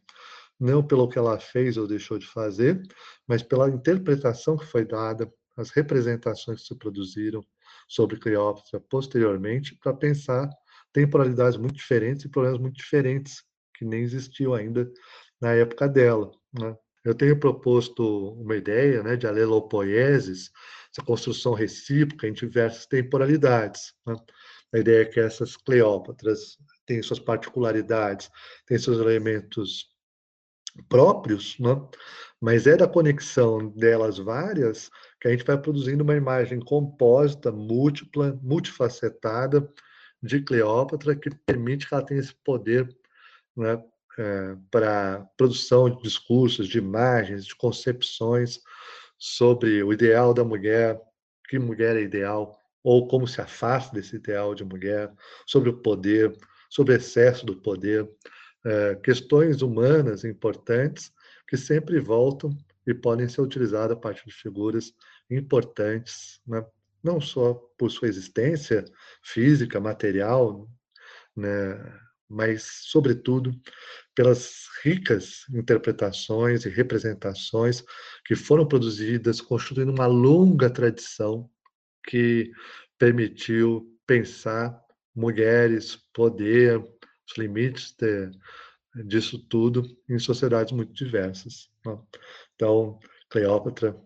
[0.58, 2.82] não pelo que ela fez ou deixou de fazer,
[3.26, 7.44] mas pela interpretação que foi dada, as representações que se produziram
[7.88, 10.48] sobre Cleópatra posteriormente, para pensar
[10.92, 13.42] temporalidades muito diferentes e problemas muito diferentes
[13.74, 14.90] que nem existiam ainda
[15.40, 16.30] na época dela.
[16.52, 16.76] Né?
[17.04, 20.50] Eu tenho proposto uma ideia né, de alelopoieses,
[20.92, 23.94] essa construção recíproca em diversas temporalidades.
[24.06, 24.16] Né?
[24.74, 28.28] A ideia é que essas Cleópatras têm suas particularidades,
[28.66, 29.86] têm seus elementos
[30.82, 31.80] próprios, né?
[32.40, 38.38] mas é da conexão delas várias que a gente vai produzindo uma imagem compósita, múltipla,
[38.42, 39.68] multifacetada
[40.22, 42.88] de Cleópatra, que permite que ela tenha esse poder
[43.56, 43.82] né,
[44.18, 48.60] é, para produção de discursos, de imagens, de concepções
[49.18, 51.00] sobre o ideal da mulher,
[51.48, 55.12] que mulher é ideal, ou como se afasta desse ideal de mulher,
[55.46, 56.36] sobre o poder,
[56.70, 58.08] sobre o excesso do poder,
[58.64, 61.12] é, questões humanas importantes
[61.46, 62.50] que sempre voltam
[62.86, 64.92] e podem ser utilizadas a partir de figuras
[65.30, 66.64] importantes, né?
[67.02, 68.84] não só por sua existência
[69.22, 70.68] física, material,
[71.36, 71.76] né?
[72.28, 73.52] mas, sobretudo,
[74.14, 77.82] pelas ricas interpretações e representações
[78.24, 81.48] que foram produzidas, constituindo uma longa tradição
[82.06, 82.50] que
[82.98, 84.78] permitiu pensar
[85.14, 86.82] mulheres, poder,
[87.28, 88.30] os limites de,
[89.04, 91.70] disso tudo em sociedades muito diversas.
[91.84, 91.98] Né?
[92.54, 92.98] Então,
[93.30, 93.96] Cleópatra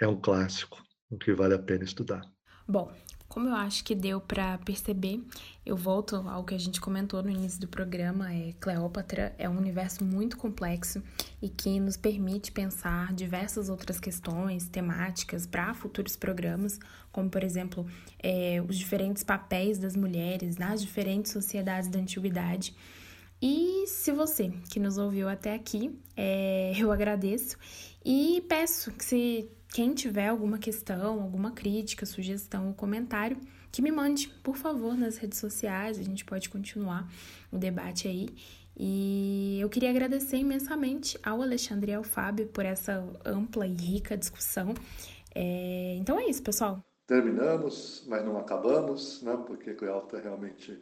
[0.00, 2.22] é um clássico, o que vale a pena estudar.
[2.66, 2.92] Bom,
[3.30, 5.22] como eu acho que deu para perceber,
[5.64, 9.56] eu volto ao que a gente comentou no início do programa, é Cleópatra é um
[9.56, 11.00] universo muito complexo
[11.40, 16.80] e que nos permite pensar diversas outras questões temáticas para futuros programas,
[17.12, 17.86] como por exemplo,
[18.20, 22.74] é, os diferentes papéis das mulheres nas diferentes sociedades da antiguidade.
[23.40, 27.56] E se você que nos ouviu até aqui, é, eu agradeço
[28.04, 33.38] e peço que se quem tiver alguma questão, alguma crítica, sugestão ou comentário,
[33.70, 37.08] que me mande, por favor, nas redes sociais, a gente pode continuar
[37.52, 38.28] o debate aí.
[38.76, 44.16] E eu queria agradecer imensamente ao Alexandre e ao Fábio por essa ampla e rica
[44.16, 44.74] discussão.
[45.34, 45.96] É...
[45.98, 46.82] Então é isso, pessoal.
[47.06, 49.38] Terminamos, mas não acabamos, né?
[49.46, 50.78] porque Cleópatra realmente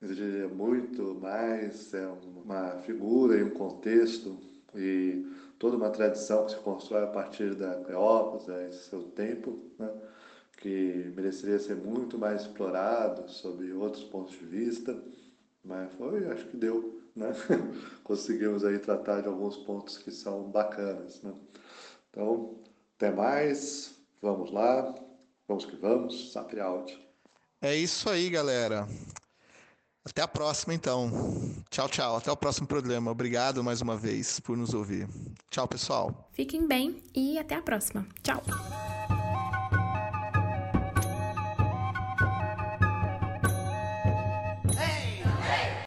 [0.00, 2.06] exigiria muito mais, é
[2.44, 4.38] uma figura e um contexto
[4.74, 5.26] e
[5.58, 9.90] toda uma tradição que se constrói a partir da Cleópatra e seu tempo, né?
[10.58, 15.00] que mereceria ser muito mais explorado sob outros pontos de vista,
[15.64, 17.32] mas foi, acho que deu, né?
[18.02, 21.32] Conseguimos aí tratar de alguns pontos que são bacanas, né?
[22.10, 22.56] Então,
[22.96, 24.94] até mais, vamos lá,
[25.46, 26.58] vamos que vamos, Sapri.
[27.60, 28.86] É isso aí, galera.
[30.04, 31.10] Até a próxima, então.
[31.70, 32.16] Tchau, tchau.
[32.16, 33.10] Até o próximo programa.
[33.10, 35.08] Obrigado mais uma vez por nos ouvir.
[35.50, 36.28] Tchau, pessoal.
[36.32, 38.06] Fiquem bem e até a próxima.
[38.22, 38.42] Tchau.